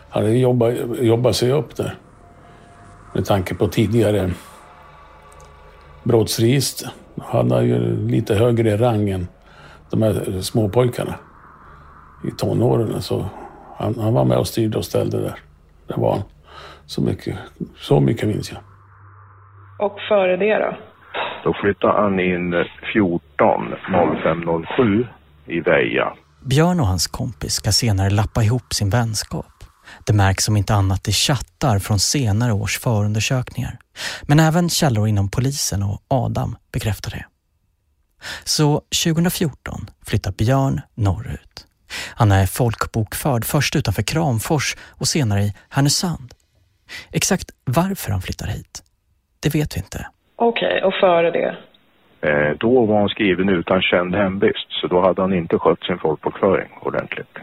hade 0.09 0.37
jobbat, 0.37 0.73
jobbat 0.99 1.35
sig 1.35 1.51
upp 1.51 1.75
där. 1.75 1.95
Med 3.13 3.25
tanke 3.25 3.55
på 3.55 3.67
tidigare 3.67 4.31
brottsregister. 6.03 6.89
Han 7.21 7.51
har 7.51 7.61
ju 7.61 8.07
lite 8.07 8.35
högre 8.35 8.77
rang 8.77 9.09
än 9.09 9.27
de 9.89 10.01
här 10.01 10.41
småpojkarna 10.41 11.15
i 12.27 12.31
tonåren. 12.31 13.01
Så 13.01 13.25
han, 13.77 13.99
han 13.99 14.13
var 14.13 14.25
med 14.25 14.37
och 14.37 14.47
styrde 14.47 14.77
och 14.77 14.85
ställde 14.85 15.21
där. 15.21 15.35
Det 15.87 15.93
var 15.97 16.11
han. 16.11 16.23
Så 16.85 17.01
mycket, 17.01 17.37
så 17.77 17.99
mycket 17.99 18.27
minns 18.27 18.51
jag. 18.51 18.61
Och 19.79 19.97
före 20.09 20.37
det 20.37 20.57
då? 20.57 20.77
Då 21.43 21.53
flyttade 21.61 21.93
han 21.93 22.19
in 22.19 22.65
14 22.93 23.75
0507 24.23 25.07
i 25.45 25.59
Väja. 25.59 26.13
Björn 26.41 26.79
och 26.79 26.87
hans 26.87 27.07
kompis 27.07 27.53
ska 27.53 27.71
senare 27.71 28.09
lappa 28.09 28.43
ihop 28.43 28.73
sin 28.73 28.89
vänskap. 28.89 29.56
Det 30.05 30.13
märks 30.13 30.47
om 30.47 30.57
inte 30.57 30.73
annat 30.73 31.07
i 31.07 31.11
chattar 31.11 31.79
från 31.79 31.99
senare 31.99 32.53
års 32.53 32.79
förundersökningar. 32.79 33.77
Men 34.27 34.39
även 34.39 34.69
källor 34.69 35.07
inom 35.07 35.29
polisen 35.29 35.83
och 35.83 36.01
Adam 36.07 36.55
bekräftar 36.71 37.11
det. 37.11 37.25
Så 38.43 38.81
2014 39.05 39.89
flyttar 40.05 40.31
Björn 40.31 40.81
norrut. 40.95 41.65
Han 42.15 42.31
är 42.31 42.45
folkbokförd 42.45 43.45
först 43.45 43.75
utanför 43.75 44.01
Kramfors 44.01 44.75
och 44.99 45.07
senare 45.07 45.41
i 45.41 45.53
Härnösand. 45.69 46.33
Exakt 47.13 47.51
varför 47.65 48.11
han 48.11 48.21
flyttar 48.21 48.47
hit, 48.47 48.83
det 49.43 49.55
vet 49.55 49.75
vi 49.75 49.79
inte. 49.79 50.07
Okej, 50.35 50.83
och 50.83 50.93
före 50.93 51.31
det? 51.31 51.57
Eh, 52.21 52.57
då 52.59 52.85
var 52.85 52.99
han 52.99 53.09
skriven 53.09 53.49
utan 53.49 53.81
känd 53.81 54.15
hemvist, 54.15 54.67
så 54.69 54.87
då 54.87 55.01
hade 55.01 55.21
han 55.21 55.33
inte 55.33 55.57
skött 55.57 55.83
sin 55.83 55.99
folkbokföring 55.99 56.69
ordentligt. 56.81 57.37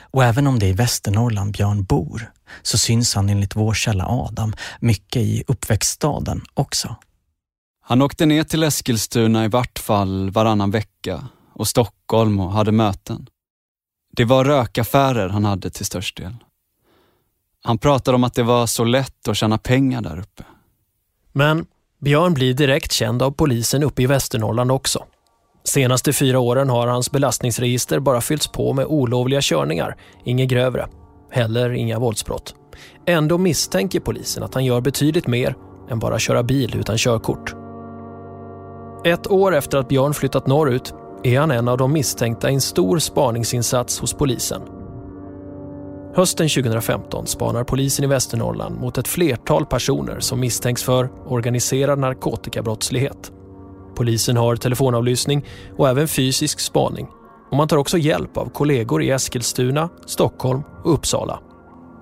Och 0.00 0.24
även 0.24 0.46
om 0.46 0.58
det 0.58 0.66
är 0.66 0.70
i 0.70 0.72
Västernorrland 0.72 1.52
Björn 1.52 1.84
bor 1.84 2.32
så 2.62 2.78
syns 2.78 3.14
han 3.14 3.28
enligt 3.28 3.56
vår 3.56 3.74
källa 3.74 4.06
Adam 4.06 4.52
mycket 4.80 5.22
i 5.22 5.44
uppväxtstaden 5.46 6.44
också. 6.54 6.96
Han 7.80 8.02
åkte 8.02 8.26
ner 8.26 8.44
till 8.44 8.62
Eskilstuna 8.62 9.44
i 9.44 9.48
vart 9.48 9.78
fall 9.78 10.30
varannan 10.30 10.70
vecka 10.70 11.28
och 11.52 11.68
Stockholm 11.68 12.40
och 12.40 12.52
hade 12.52 12.72
möten. 12.72 13.28
Det 14.12 14.24
var 14.24 14.44
rökaffärer 14.44 15.28
han 15.28 15.44
hade 15.44 15.70
till 15.70 15.86
störst 15.86 16.16
del. 16.16 16.36
Han 17.64 17.78
pratade 17.78 18.14
om 18.14 18.24
att 18.24 18.34
det 18.34 18.42
var 18.42 18.66
så 18.66 18.84
lätt 18.84 19.28
att 19.28 19.36
tjäna 19.36 19.58
pengar 19.58 20.02
där 20.02 20.18
uppe. 20.18 20.44
Men 21.32 21.66
Björn 21.98 22.34
blir 22.34 22.54
direkt 22.54 22.92
känd 22.92 23.22
av 23.22 23.30
polisen 23.30 23.82
uppe 23.82 24.02
i 24.02 24.06
Västernorrland 24.06 24.72
också. 24.72 25.04
Senaste 25.64 26.12
fyra 26.12 26.38
åren 26.38 26.68
har 26.68 26.86
hans 26.86 27.10
belastningsregister 27.10 28.00
bara 28.00 28.20
fyllts 28.20 28.48
på 28.48 28.72
med 28.72 28.86
olovliga 28.86 29.40
körningar, 29.42 29.96
inget 30.24 30.48
grövre. 30.48 30.88
Heller 31.30 31.70
inga 31.70 31.98
våldsbrott. 31.98 32.54
Ändå 33.06 33.38
misstänker 33.38 34.00
polisen 34.00 34.42
att 34.42 34.54
han 34.54 34.64
gör 34.64 34.80
betydligt 34.80 35.26
mer 35.26 35.56
än 35.90 35.98
bara 35.98 36.18
köra 36.18 36.42
bil 36.42 36.76
utan 36.76 36.98
körkort. 36.98 37.54
Ett 39.04 39.30
år 39.30 39.54
efter 39.54 39.78
att 39.78 39.88
Björn 39.88 40.14
flyttat 40.14 40.46
norrut 40.46 40.94
är 41.22 41.40
han 41.40 41.50
en 41.50 41.68
av 41.68 41.78
de 41.78 41.92
misstänkta 41.92 42.50
i 42.50 42.54
en 42.54 42.60
stor 42.60 42.98
spaningsinsats 42.98 44.00
hos 44.00 44.14
polisen. 44.14 44.62
Hösten 46.14 46.48
2015 46.48 47.26
spanar 47.26 47.64
polisen 47.64 48.04
i 48.04 48.08
Västernorrland 48.08 48.80
mot 48.80 48.98
ett 48.98 49.08
flertal 49.08 49.66
personer 49.66 50.20
som 50.20 50.40
misstänks 50.40 50.82
för 50.82 51.10
organiserad 51.26 51.98
narkotikabrottslighet. 51.98 53.32
Polisen 53.94 54.36
har 54.36 54.56
telefonavlyssning 54.56 55.44
och 55.76 55.88
även 55.88 56.08
fysisk 56.08 56.60
spaning 56.60 57.08
och 57.52 57.56
man 57.56 57.68
tar 57.68 57.76
också 57.76 57.98
hjälp 57.98 58.36
av 58.36 58.48
kollegor 58.48 59.02
i 59.02 59.10
Eskilstuna, 59.10 59.88
Stockholm 60.06 60.62
och 60.84 60.94
Uppsala. 60.94 61.40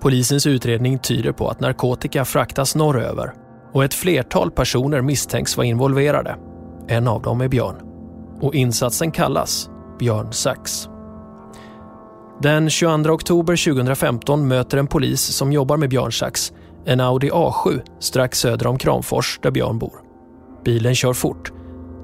Polisens 0.01 0.47
utredning 0.47 0.99
tyder 0.99 1.31
på 1.31 1.47
att 1.47 1.59
narkotika 1.59 2.25
fraktas 2.25 2.75
norröver 2.75 3.33
och 3.73 3.83
ett 3.83 3.93
flertal 3.93 4.51
personer 4.51 5.01
misstänks 5.01 5.57
vara 5.57 5.67
involverade. 5.67 6.35
En 6.87 7.07
av 7.07 7.21
dem 7.21 7.41
är 7.41 7.47
Björn. 7.47 7.75
Och 8.41 8.55
insatsen 8.55 9.11
kallas 9.11 9.69
Björn 9.99 10.33
Sax. 10.33 10.87
Den 12.41 12.69
22 12.69 13.09
oktober 13.09 13.73
2015 13.73 14.47
möter 14.47 14.77
en 14.77 14.87
polis 14.87 15.21
som 15.21 15.51
jobbar 15.51 15.77
med 15.77 15.89
Björn 15.89 16.11
Sax 16.11 16.53
en 16.85 16.99
Audi 16.99 17.29
A7 17.29 17.81
strax 17.99 18.39
söder 18.39 18.67
om 18.67 18.77
Kramfors 18.77 19.39
där 19.41 19.51
Björn 19.51 19.79
bor. 19.79 20.01
Bilen 20.65 20.95
kör 20.95 21.13
fort, 21.13 21.51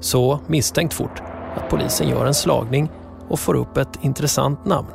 så 0.00 0.40
misstänkt 0.46 0.94
fort 0.94 1.22
att 1.56 1.70
polisen 1.70 2.08
gör 2.08 2.26
en 2.26 2.34
slagning 2.34 2.90
och 3.28 3.38
får 3.38 3.54
upp 3.54 3.76
ett 3.76 3.98
intressant 4.00 4.64
namn. 4.64 4.88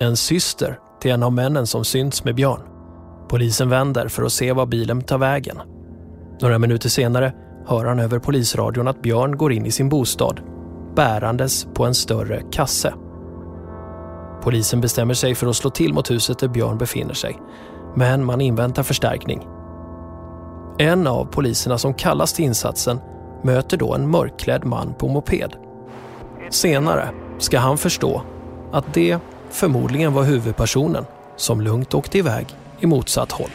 En 0.00 0.16
syster 0.16 0.78
till 1.00 1.10
en 1.10 1.22
av 1.22 1.32
männen 1.32 1.66
som 1.66 1.84
synts 1.84 2.24
med 2.24 2.34
Björn. 2.34 2.60
Polisen 3.28 3.68
vänder 3.68 4.08
för 4.08 4.22
att 4.22 4.32
se 4.32 4.52
var 4.52 4.66
bilen 4.66 5.02
tar 5.02 5.18
vägen. 5.18 5.58
Några 6.40 6.58
minuter 6.58 6.88
senare 6.88 7.32
hör 7.66 7.84
han 7.84 7.98
över 7.98 8.18
polisradion 8.18 8.88
att 8.88 9.02
Björn 9.02 9.36
går 9.36 9.52
in 9.52 9.66
i 9.66 9.70
sin 9.70 9.88
bostad 9.88 10.40
bärandes 10.96 11.66
på 11.74 11.84
en 11.84 11.94
större 11.94 12.42
kasse. 12.50 12.94
Polisen 14.42 14.80
bestämmer 14.80 15.14
sig 15.14 15.34
för 15.34 15.46
att 15.46 15.56
slå 15.56 15.70
till 15.70 15.94
mot 15.94 16.10
huset 16.10 16.38
där 16.38 16.48
Björn 16.48 16.78
befinner 16.78 17.14
sig, 17.14 17.38
men 17.96 18.24
man 18.24 18.40
inväntar 18.40 18.82
förstärkning. 18.82 19.46
En 20.78 21.06
av 21.06 21.24
poliserna 21.24 21.78
som 21.78 21.94
kallas 21.94 22.32
till 22.32 22.44
insatsen 22.44 23.00
möter 23.44 23.76
då 23.76 23.94
en 23.94 24.10
mörkklädd 24.10 24.64
man 24.64 24.94
på 24.94 25.08
moped. 25.08 25.56
Senare 26.50 27.08
ska 27.38 27.58
han 27.58 27.78
förstå 27.78 28.22
att 28.72 28.94
det 28.94 29.18
förmodligen 29.50 30.12
var 30.12 30.22
huvudpersonen 30.22 31.04
som 31.36 31.60
lugnt 31.60 31.94
åkte 31.94 32.18
iväg 32.18 32.46
i 32.80 32.86
motsatt 32.86 33.32
håll. 33.32 33.50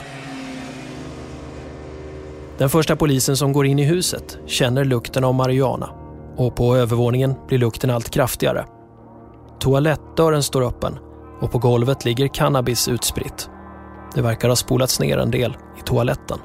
Den 2.57 2.69
första 2.69 2.95
polisen 2.95 3.37
som 3.37 3.53
går 3.53 3.65
in 3.65 3.79
i 3.79 3.83
huset 3.83 4.37
känner 4.45 4.85
lukten 4.85 5.23
av 5.23 5.33
marijuana 5.33 5.89
och 6.35 6.55
på 6.55 6.75
övervåningen 6.75 7.35
blir 7.47 7.57
lukten 7.57 7.89
allt 7.89 8.09
kraftigare. 8.09 8.65
Toalettdörren 9.59 10.43
står 10.43 10.61
öppen 10.61 10.99
och 11.39 11.51
på 11.51 11.57
golvet 11.57 12.05
ligger 12.05 12.27
cannabis 12.27 12.87
utspritt. 12.87 13.49
Det 14.15 14.21
verkar 14.21 14.49
ha 14.49 14.55
spolats 14.55 14.99
ner 14.99 15.17
en 15.17 15.31
del 15.31 15.57
i 15.79 15.81
toaletten. 15.81 16.37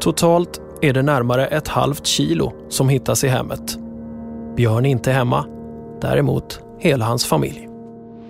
Totalt 0.00 0.60
är 0.82 0.92
det 0.92 1.02
närmare 1.02 1.46
ett 1.46 1.68
halvt 1.68 2.06
kilo 2.06 2.52
som 2.68 2.88
hittas 2.88 3.24
i 3.24 3.28
hemmet. 3.28 3.78
Björn 4.56 4.86
är 4.86 4.90
inte 4.90 5.12
hemma, 5.12 5.44
däremot 6.00 6.60
hela 6.78 7.04
hans 7.04 7.26
familj. 7.26 7.68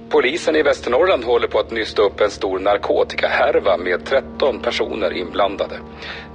Polisen 0.08 0.56
i 0.56 0.62
Västernorrland 0.62 1.24
håller 1.24 1.48
på 1.48 1.58
att 1.58 1.70
nysta 1.70 2.02
upp 2.02 2.20
en 2.20 2.30
stor 2.30 2.58
narkotikahärva 2.58 3.76
med 3.76 4.04
13 4.04 4.62
personer 4.62 5.12
inblandade. 5.12 5.80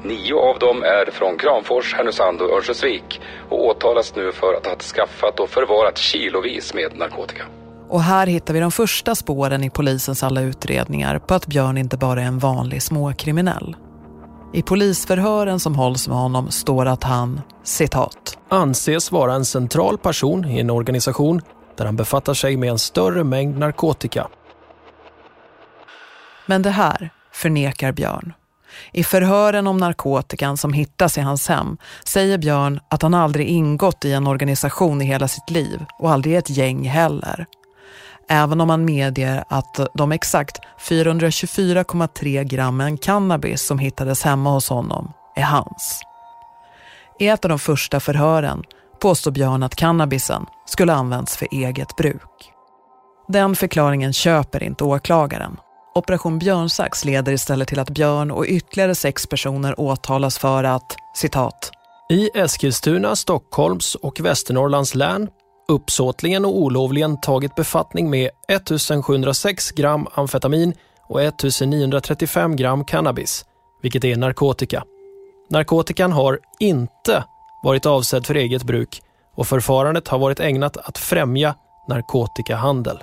Nio 0.03 0.35
av 0.35 0.59
dem 0.59 0.83
är 0.83 1.11
från 1.11 1.37
Kramfors, 1.37 1.93
Härnösand 1.93 2.41
och 2.41 2.51
Örnsköldsvik 2.51 3.21
och 3.49 3.65
åtalas 3.65 4.15
nu 4.15 4.31
för 4.31 4.53
att 4.53 4.65
ha 4.65 4.75
skaffat 4.75 5.39
och 5.39 5.49
förvarat 5.49 5.97
kilovis 5.97 6.73
med 6.73 6.97
narkotika. 6.97 7.43
Och 7.89 8.01
här 8.01 8.27
hittar 8.27 8.53
vi 8.53 8.59
de 8.59 8.71
första 8.71 9.15
spåren 9.15 9.63
i 9.63 9.69
polisens 9.69 10.23
alla 10.23 10.41
utredningar 10.41 11.19
på 11.19 11.33
att 11.33 11.47
Björn 11.47 11.77
inte 11.77 11.97
bara 11.97 12.21
är 12.21 12.25
en 12.25 12.39
vanlig 12.39 12.81
småkriminell. 12.81 13.75
I 14.55 14.61
polisförhören 14.61 15.59
som 15.59 15.75
hålls 15.75 16.07
med 16.07 16.17
honom 16.17 16.51
står 16.51 16.85
att 16.85 17.03
han, 17.03 17.41
citat, 17.63 18.37
anses 18.49 19.11
vara 19.11 19.33
en 19.33 19.45
central 19.45 19.97
person 19.97 20.45
i 20.45 20.59
en 20.59 20.69
organisation 20.69 21.41
där 21.77 21.85
han 21.85 21.95
befattar 21.95 22.33
sig 22.33 22.57
med 22.57 22.69
en 22.69 22.79
större 22.79 23.23
mängd 23.23 23.57
narkotika. 23.57 24.27
Men 26.45 26.61
det 26.61 26.69
här 26.69 27.09
förnekar 27.31 27.91
Björn. 27.91 28.33
I 28.91 29.03
förhören 29.03 29.67
om 29.67 29.77
narkotikan 29.77 30.57
som 30.57 30.73
hittas 30.73 31.17
i 31.17 31.21
hans 31.21 31.47
hem 31.47 31.77
säger 32.03 32.37
Björn 32.37 32.79
att 32.89 33.01
han 33.01 33.13
aldrig 33.13 33.47
ingått 33.47 34.05
i 34.05 34.13
en 34.13 34.27
organisation 34.27 35.01
i 35.01 35.05
hela 35.05 35.27
sitt 35.27 35.49
liv 35.49 35.85
och 35.99 36.11
aldrig 36.11 36.35
ett 36.35 36.49
gäng 36.49 36.89
heller. 36.89 37.45
Även 38.29 38.61
om 38.61 38.69
han 38.69 38.85
medger 38.85 39.43
att 39.47 39.79
de 39.93 40.11
exakt 40.11 40.59
424,3 40.79 42.43
grammen 42.43 42.97
cannabis 42.97 43.61
som 43.61 43.79
hittades 43.79 44.23
hemma 44.23 44.51
hos 44.51 44.69
honom 44.69 45.13
är 45.35 45.43
hans. 45.43 46.01
I 47.19 47.27
ett 47.27 47.45
av 47.45 47.49
de 47.49 47.59
första 47.59 47.99
förhören 47.99 48.63
påstår 49.01 49.31
Björn 49.31 49.63
att 49.63 49.75
cannabisen 49.75 50.45
skulle 50.65 50.93
använts 50.93 51.37
för 51.37 51.47
eget 51.51 51.95
bruk. 51.95 52.51
Den 53.27 53.55
förklaringen 53.55 54.13
köper 54.13 54.63
inte 54.63 54.83
åklagaren. 54.83 55.57
Operation 55.95 56.39
Björnsax 56.39 57.05
leder 57.05 57.31
istället 57.31 57.67
till 57.67 57.79
att 57.79 57.89
Björn 57.89 58.31
och 58.31 58.45
ytterligare 58.45 58.95
sex 58.95 59.27
personer 59.27 59.79
åtalas 59.79 60.37
för 60.37 60.63
att, 60.63 60.95
citat, 61.15 61.71
i 62.09 62.29
Eskilstuna, 62.33 63.15
Stockholms 63.15 63.95
och 63.95 64.19
Västernorrlands 64.19 64.95
län 64.95 65.29
uppsåtligen 65.67 66.45
och 66.45 66.57
olovligen 66.57 67.21
tagit 67.21 67.55
befattning 67.55 68.09
med 68.09 68.29
1706 68.47 69.71
gram 69.71 70.07
amfetamin 70.13 70.73
och 71.07 71.21
1935 71.21 72.55
gram 72.55 72.85
cannabis, 72.85 73.45
vilket 73.81 74.03
är 74.03 74.15
narkotika. 74.15 74.83
Narkotikan 75.49 76.11
har 76.11 76.39
inte 76.59 77.23
varit 77.63 77.85
avsedd 77.85 78.25
för 78.25 78.35
eget 78.35 78.63
bruk 78.63 79.01
och 79.35 79.47
förfarandet 79.47 80.07
har 80.07 80.19
varit 80.19 80.39
ägnat 80.39 80.77
att 80.77 80.97
främja 80.97 81.55
narkotikahandel. 81.87 82.99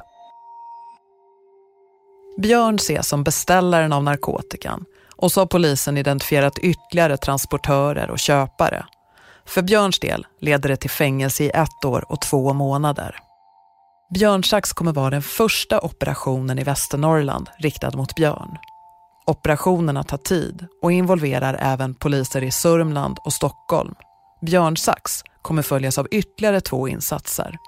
Björn 2.39 2.75
ses 2.75 3.09
som 3.09 3.25
beställaren 3.25 3.93
av 3.93 4.05
narkotikan 4.05 4.85
och 5.17 5.33
så 5.33 5.41
har 5.41 5.47
polisen 5.47 5.97
identifierat 5.97 6.59
ytterligare 6.59 7.17
transportörer 7.17 8.11
och 8.11 8.19
köpare. 8.19 8.85
För 9.51 9.63
Björns 9.63 9.99
del 9.99 10.27
leder 10.41 10.69
det 10.69 10.77
till 10.77 10.91
fängelse 10.91 11.45
i 11.45 11.51
ett 11.51 11.85
år 11.85 12.05
och 12.09 12.21
två 12.21 12.53
månader. 12.53 13.17
Björnsax 14.15 14.73
kommer 14.73 14.93
vara 14.93 15.11
den 15.11 15.23
första 15.23 15.81
operationen 15.81 16.59
i 16.59 16.65
Västernorrland 16.65 17.51
riktad 17.59 17.91
mot 17.97 18.15
Björn. 18.15 18.59
Operationerna 19.27 20.03
tar 20.05 20.17
tid 20.17 20.67
och 20.83 20.93
involverar 20.93 21.59
även 21.61 21.95
poliser 21.95 22.43
i 22.43 22.51
Sörmland 22.51 23.19
och 23.25 23.33
Stockholm. 23.33 23.95
Björnsax 24.41 25.23
kommer 25.43 25.63
följas 25.63 25.99
av 25.99 26.09
ytterligare 26.11 26.61
två 26.61 26.89
insatser. 26.89 27.59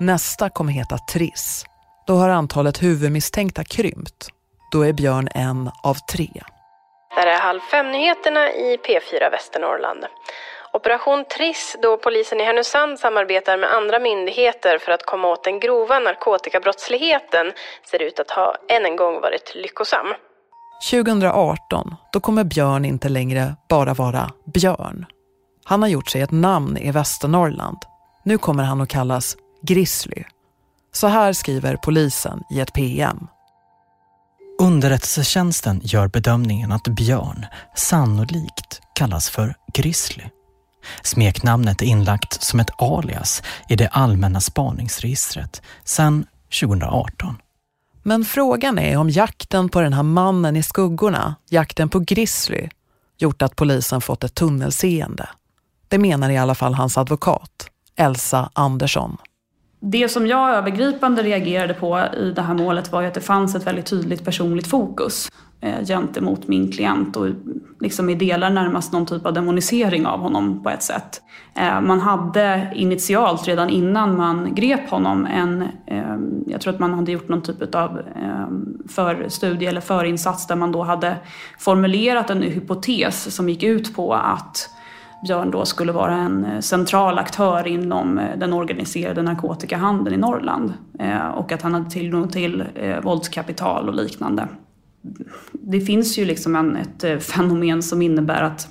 Nästa 0.00 0.50
kommer 0.50 0.72
heta 0.72 0.98
Triss. 0.98 1.64
Då 2.06 2.14
har 2.14 2.28
antalet 2.28 2.82
huvudmisstänkta 2.82 3.64
krympt. 3.64 4.28
Då 4.72 4.82
är 4.82 4.92
Björn 4.92 5.28
en 5.34 5.70
av 5.82 5.94
tre. 5.94 6.42
Där 7.16 7.26
är 7.26 7.38
Halv 7.38 7.60
fem-nyheterna 7.60 8.52
i 8.52 8.76
P4 8.76 9.30
Västernorrland. 9.30 10.04
Operation 10.74 11.24
Triss, 11.24 11.76
då 11.82 11.96
polisen 11.96 12.40
i 12.40 12.44
Härnösand 12.44 12.98
samarbetar 12.98 13.56
med 13.58 13.72
andra 13.72 13.98
myndigheter 13.98 14.78
för 14.78 14.92
att 14.92 15.06
komma 15.06 15.28
åt 15.28 15.44
den 15.44 15.60
grova 15.60 15.98
narkotikabrottsligheten, 15.98 17.52
ser 17.90 18.02
ut 18.02 18.18
att 18.20 18.30
ha 18.30 18.56
än 18.68 18.84
en 18.86 18.96
gång 18.96 19.20
varit 19.20 19.54
lyckosam. 19.54 20.06
2018, 20.90 21.94
då 22.12 22.20
kommer 22.20 22.44
Björn 22.44 22.84
inte 22.84 23.08
längre 23.08 23.54
bara 23.68 23.94
vara 23.94 24.30
Björn. 24.54 25.06
Han 25.64 25.82
har 25.82 25.88
gjort 25.88 26.10
sig 26.10 26.20
ett 26.20 26.30
namn 26.30 26.76
i 26.76 26.90
Västernorrland. 26.90 27.78
Nu 28.24 28.38
kommer 28.38 28.62
han 28.62 28.80
att 28.80 28.88
kallas 28.88 29.36
Grizzly. 29.62 30.24
Så 30.92 31.06
här 31.06 31.32
skriver 31.32 31.76
polisen 31.76 32.42
i 32.50 32.60
ett 32.60 32.72
PM. 32.72 33.26
Underrättelsetjänsten 34.60 35.80
gör 35.84 36.08
bedömningen 36.08 36.72
att 36.72 36.88
Björn 36.88 37.46
sannolikt 37.74 38.80
kallas 38.94 39.30
för 39.30 39.54
Grizzly. 39.74 40.24
Smeknamnet 41.02 41.82
är 41.82 41.86
inlagt 41.86 42.42
som 42.42 42.60
ett 42.60 42.70
alias 42.76 43.42
i 43.68 43.76
det 43.76 43.88
allmänna 43.88 44.40
spaningsregistret 44.40 45.62
sedan 45.84 46.26
2018. 46.60 47.36
Men 48.02 48.24
frågan 48.24 48.78
är 48.78 48.96
om 48.96 49.10
jakten 49.10 49.68
på 49.68 49.80
den 49.80 49.92
här 49.92 50.02
mannen 50.02 50.56
i 50.56 50.62
skuggorna, 50.62 51.34
jakten 51.50 51.88
på 51.88 51.98
Grizzly, 51.98 52.68
gjort 53.18 53.42
att 53.42 53.56
polisen 53.56 54.00
fått 54.00 54.24
ett 54.24 54.34
tunnelseende. 54.34 55.28
Det 55.88 55.98
menar 55.98 56.30
i 56.30 56.38
alla 56.38 56.54
fall 56.54 56.74
hans 56.74 56.98
advokat, 56.98 57.68
Elsa 57.96 58.50
Andersson. 58.52 59.16
Det 59.80 60.08
som 60.08 60.26
jag 60.26 60.50
övergripande 60.50 61.22
reagerade 61.22 61.74
på 61.74 61.98
i 61.98 62.30
det 62.30 62.42
här 62.42 62.54
målet 62.54 62.92
var 62.92 63.00
ju 63.00 63.08
att 63.08 63.14
det 63.14 63.20
fanns 63.20 63.54
ett 63.54 63.66
väldigt 63.66 63.86
tydligt 63.86 64.24
personligt 64.24 64.66
fokus 64.66 65.30
Eh, 65.64 65.84
gentemot 65.84 66.48
min 66.48 66.72
klient 66.72 67.16
och 67.16 67.26
liksom 67.80 68.10
i 68.10 68.14
delar 68.14 68.50
närmast 68.50 68.92
någon 68.92 69.06
typ 69.06 69.26
av 69.26 69.32
demonisering 69.32 70.06
av 70.06 70.20
honom 70.20 70.62
på 70.62 70.70
ett 70.70 70.82
sätt. 70.82 71.22
Eh, 71.54 71.80
man 71.80 72.00
hade 72.00 72.72
initialt, 72.74 73.48
redan 73.48 73.70
innan 73.70 74.16
man 74.16 74.54
grep 74.54 74.90
honom, 74.90 75.26
en, 75.26 75.62
eh, 75.86 76.16
jag 76.46 76.60
tror 76.60 76.74
att 76.74 76.80
man 76.80 76.94
hade 76.94 77.12
gjort 77.12 77.28
någon 77.28 77.42
typ 77.42 77.74
av 77.74 78.00
förstudie 78.88 79.66
eller 79.66 79.80
förinsats 79.80 80.46
där 80.46 80.56
man 80.56 80.72
då 80.72 80.82
hade 80.82 81.16
formulerat 81.58 82.30
en 82.30 82.42
hypotes 82.42 83.34
som 83.34 83.48
gick 83.48 83.62
ut 83.62 83.96
på 83.96 84.14
att 84.14 84.70
Björn 85.26 85.50
då 85.50 85.64
skulle 85.64 85.92
vara 85.92 86.14
en 86.14 86.62
central 86.62 87.18
aktör 87.18 87.66
inom 87.66 88.20
den 88.36 88.52
organiserade 88.52 89.22
narkotikahandeln 89.22 90.14
i 90.14 90.18
Norrland 90.18 90.72
och 91.34 91.52
att 91.52 91.62
han 91.62 91.74
hade 91.74 91.90
tillgång 91.90 92.28
till 92.28 92.64
våldskapital 93.02 93.88
och 93.88 93.94
liknande. 93.94 94.48
Det 95.52 95.80
finns 95.80 96.18
ju 96.18 96.24
liksom 96.24 96.56
en, 96.56 96.76
ett 96.76 97.22
fenomen 97.22 97.82
som 97.82 98.02
innebär 98.02 98.42
att 98.42 98.68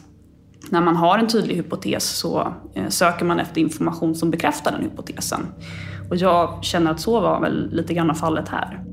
när 0.69 0.81
man 0.81 0.95
har 0.95 1.17
en 1.17 1.27
tydlig 1.27 1.55
hypotes 1.55 2.09
så 2.09 2.53
söker 2.89 3.25
man 3.25 3.39
efter 3.39 3.61
information 3.61 4.15
som 4.15 4.31
bekräftar 4.31 4.71
den 4.71 4.81
hypotesen. 4.81 5.39
Och 6.09 6.15
jag 6.15 6.63
känner 6.63 6.91
att 6.91 6.99
så 6.99 7.19
var 7.19 7.41
väl 7.41 7.69
lite 7.71 7.93
grann 7.93 8.15
fallet 8.15 8.47
här. 8.47 8.83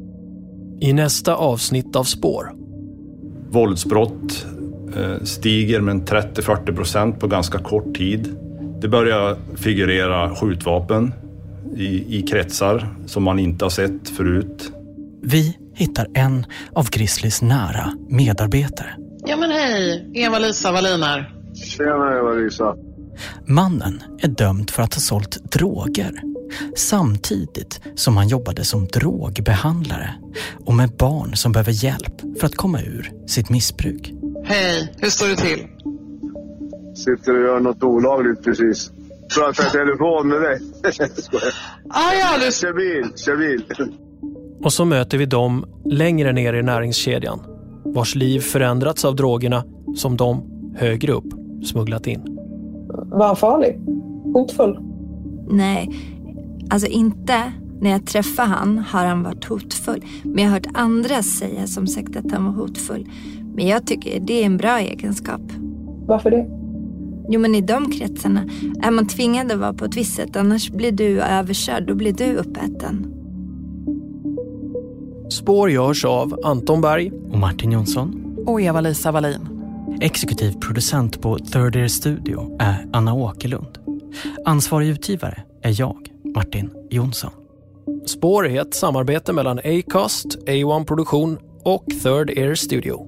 I 0.81 0.93
nästa 0.93 1.35
avsnitt 1.35 1.97
av 1.97 2.05
Spår. 2.05 2.53
Våldsbrott 3.51 4.47
Eh, 4.97 5.23
stiger 5.25 5.81
med 5.81 5.97
30-40 5.97 6.77
procent 6.77 7.21
på 7.21 7.27
ganska 7.27 7.59
kort 7.59 7.97
tid. 7.97 8.37
Det 8.81 8.89
börjar 8.89 9.37
figurera 9.57 10.35
skjutvapen 10.35 11.13
i, 11.77 12.19
i 12.19 12.23
kretsar 12.23 12.89
som 13.07 13.23
man 13.23 13.39
inte 13.39 13.65
har 13.65 13.71
sett 13.71 14.09
förut. 14.09 14.73
Vi 15.23 15.57
hittar 15.79 16.09
en 16.15 16.47
av 16.73 16.91
Grizzlys 16.91 17.43
nära 17.43 17.93
medarbetare. 18.09 18.97
Ja 19.27 19.37
men 19.37 19.51
hej, 19.51 20.11
Eva-Lisa 20.15 20.73
Wallin 20.73 21.03
här. 21.03 21.35
Tjena 21.55 22.19
Eva-Lisa. 22.19 22.75
Mannen 23.47 24.03
är 24.21 24.29
dömd 24.29 24.71
för 24.71 24.83
att 24.83 24.95
ha 24.95 25.01
sålt 25.01 25.53
droger 25.53 26.23
samtidigt 26.77 27.81
som 27.95 28.17
han 28.17 28.29
jobbade 28.29 28.65
som 28.65 28.87
drogbehandlare 28.87 30.15
och 30.67 30.75
med 30.75 30.91
barn 30.91 31.37
som 31.37 31.53
behöver 31.53 31.85
hjälp 31.85 32.21
för 32.41 32.47
att 32.47 32.57
komma 32.57 32.81
ur 32.81 33.13
sitt 33.27 33.51
missbruk. 33.51 34.13
Hej, 34.45 34.95
hur 34.99 35.11
står 35.11 35.29
det 35.29 35.37
till? 35.37 35.67
Sitter 36.97 37.35
och 37.35 37.41
gör 37.41 37.61
något 37.61 37.83
olagligt 37.83 38.45
precis. 38.45 38.91
Pratar 39.35 39.67
i 39.67 39.71
telefon 39.71 40.29
med 40.29 40.41
dig. 40.41 40.59
ah, 41.91 42.13
ja, 42.15 42.47
du... 42.47 42.53
Kör 42.53 42.73
bil, 42.73 43.13
kör 43.17 43.37
bil. 43.37 43.65
Och 44.63 44.73
så 44.73 44.85
möter 44.85 45.19
vi 45.19 45.27
dem 45.27 45.65
längre 45.85 46.33
ner 46.33 46.55
i 46.55 46.63
näringskedjan 46.63 47.41
vars 47.85 48.15
liv 48.15 48.41
förändrats 48.41 49.05
av 49.05 49.17
drogerna 49.17 49.65
som 49.97 50.17
de 50.17 50.43
högre 50.77 51.13
upp 51.13 51.35
smugglat 51.65 52.07
in. 52.07 52.21
Var 52.89 53.27
han 53.27 53.37
farlig? 53.37 53.81
Hotfull? 54.35 54.79
Nej, 55.51 55.91
alltså 56.71 56.89
inte 56.89 57.53
när 57.81 57.91
jag 57.91 58.07
träffar 58.07 58.45
han 58.45 58.79
har 58.79 59.05
han 59.05 59.23
varit 59.23 59.45
hotfull. 59.45 60.05
Men 60.23 60.45
jag 60.45 60.51
har 60.51 60.57
hört 60.57 60.67
andra 60.75 61.23
säga 61.23 61.67
som 61.67 61.87
sagt 61.87 62.17
att 62.17 62.33
han 62.33 62.45
var 62.45 62.53
hotfull. 62.53 63.09
Men 63.55 63.67
jag 63.67 63.87
tycker 63.87 64.21
det 64.21 64.43
är 64.43 64.47
en 64.47 64.57
bra 64.57 64.79
egenskap. 64.79 65.43
Varför 66.07 66.31
det? 66.31 66.47
Jo 67.31 67.41
men 67.41 67.55
i 67.55 67.61
de 67.61 67.91
kretsarna 67.91 68.45
är 68.83 68.91
man 68.91 69.07
tvingad 69.07 69.53
att 69.53 69.59
vara 69.59 69.73
på 69.73 69.85
ett 69.85 69.97
visst 69.97 70.17
sätt 70.17 70.37
annars 70.37 70.71
blir 70.71 70.93
du 70.93 71.21
överkörd, 71.21 71.87
då 71.87 71.95
blir 71.95 72.13
du 72.13 72.35
uppäten. 72.35 73.18
Spår 75.31 75.71
görs 75.71 76.05
av 76.05 76.41
Anton 76.45 76.81
Berg 76.81 77.13
och 77.33 77.39
Martin 77.39 77.73
Jonsson 77.73 78.37
och 78.47 78.61
Eva-Lisa 78.61 79.13
Wallin. 79.13 79.49
Exekutiv 80.01 80.53
producent 80.61 81.23
på 81.23 81.39
Third 81.39 81.77
Ear 81.77 81.89
Studio 81.89 82.57
är 82.61 82.87
Anna 82.93 83.15
Åkerlund. 83.15 83.79
Ansvarig 84.45 84.89
utgivare 84.89 85.43
är 85.63 85.81
jag, 85.81 86.09
Martin 86.35 86.71
Jonsson. 86.91 87.31
Spår 88.07 88.49
är 88.49 88.61
ett 88.61 88.75
samarbete 88.75 89.33
mellan 89.33 89.59
Acast, 89.59 90.27
A1 90.47 90.85
Produktion 90.85 91.39
och 91.65 91.85
Third 92.03 92.31
Ear 92.31 92.55
Studio. 92.55 93.07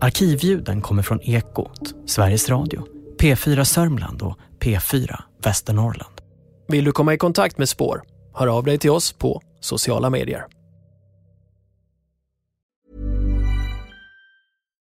Arkivljuden 0.00 0.80
kommer 0.80 1.02
från 1.02 1.20
Ekot, 1.22 1.94
Sveriges 2.06 2.48
Radio, 2.48 2.86
P4 3.20 3.64
Sörmland 3.64 4.22
och 4.22 4.38
P4 4.60 5.22
Västernorrland. 5.44 6.20
Vill 6.68 6.84
du 6.84 6.92
komma 6.92 7.14
i 7.14 7.18
kontakt 7.18 7.58
med 7.58 7.68
Spår? 7.68 8.02
Hör 8.34 8.46
av 8.46 8.64
dig 8.64 8.78
till 8.78 8.90
oss 8.90 9.12
på 9.12 9.42
sociala 9.60 10.10
medier. 10.10 10.46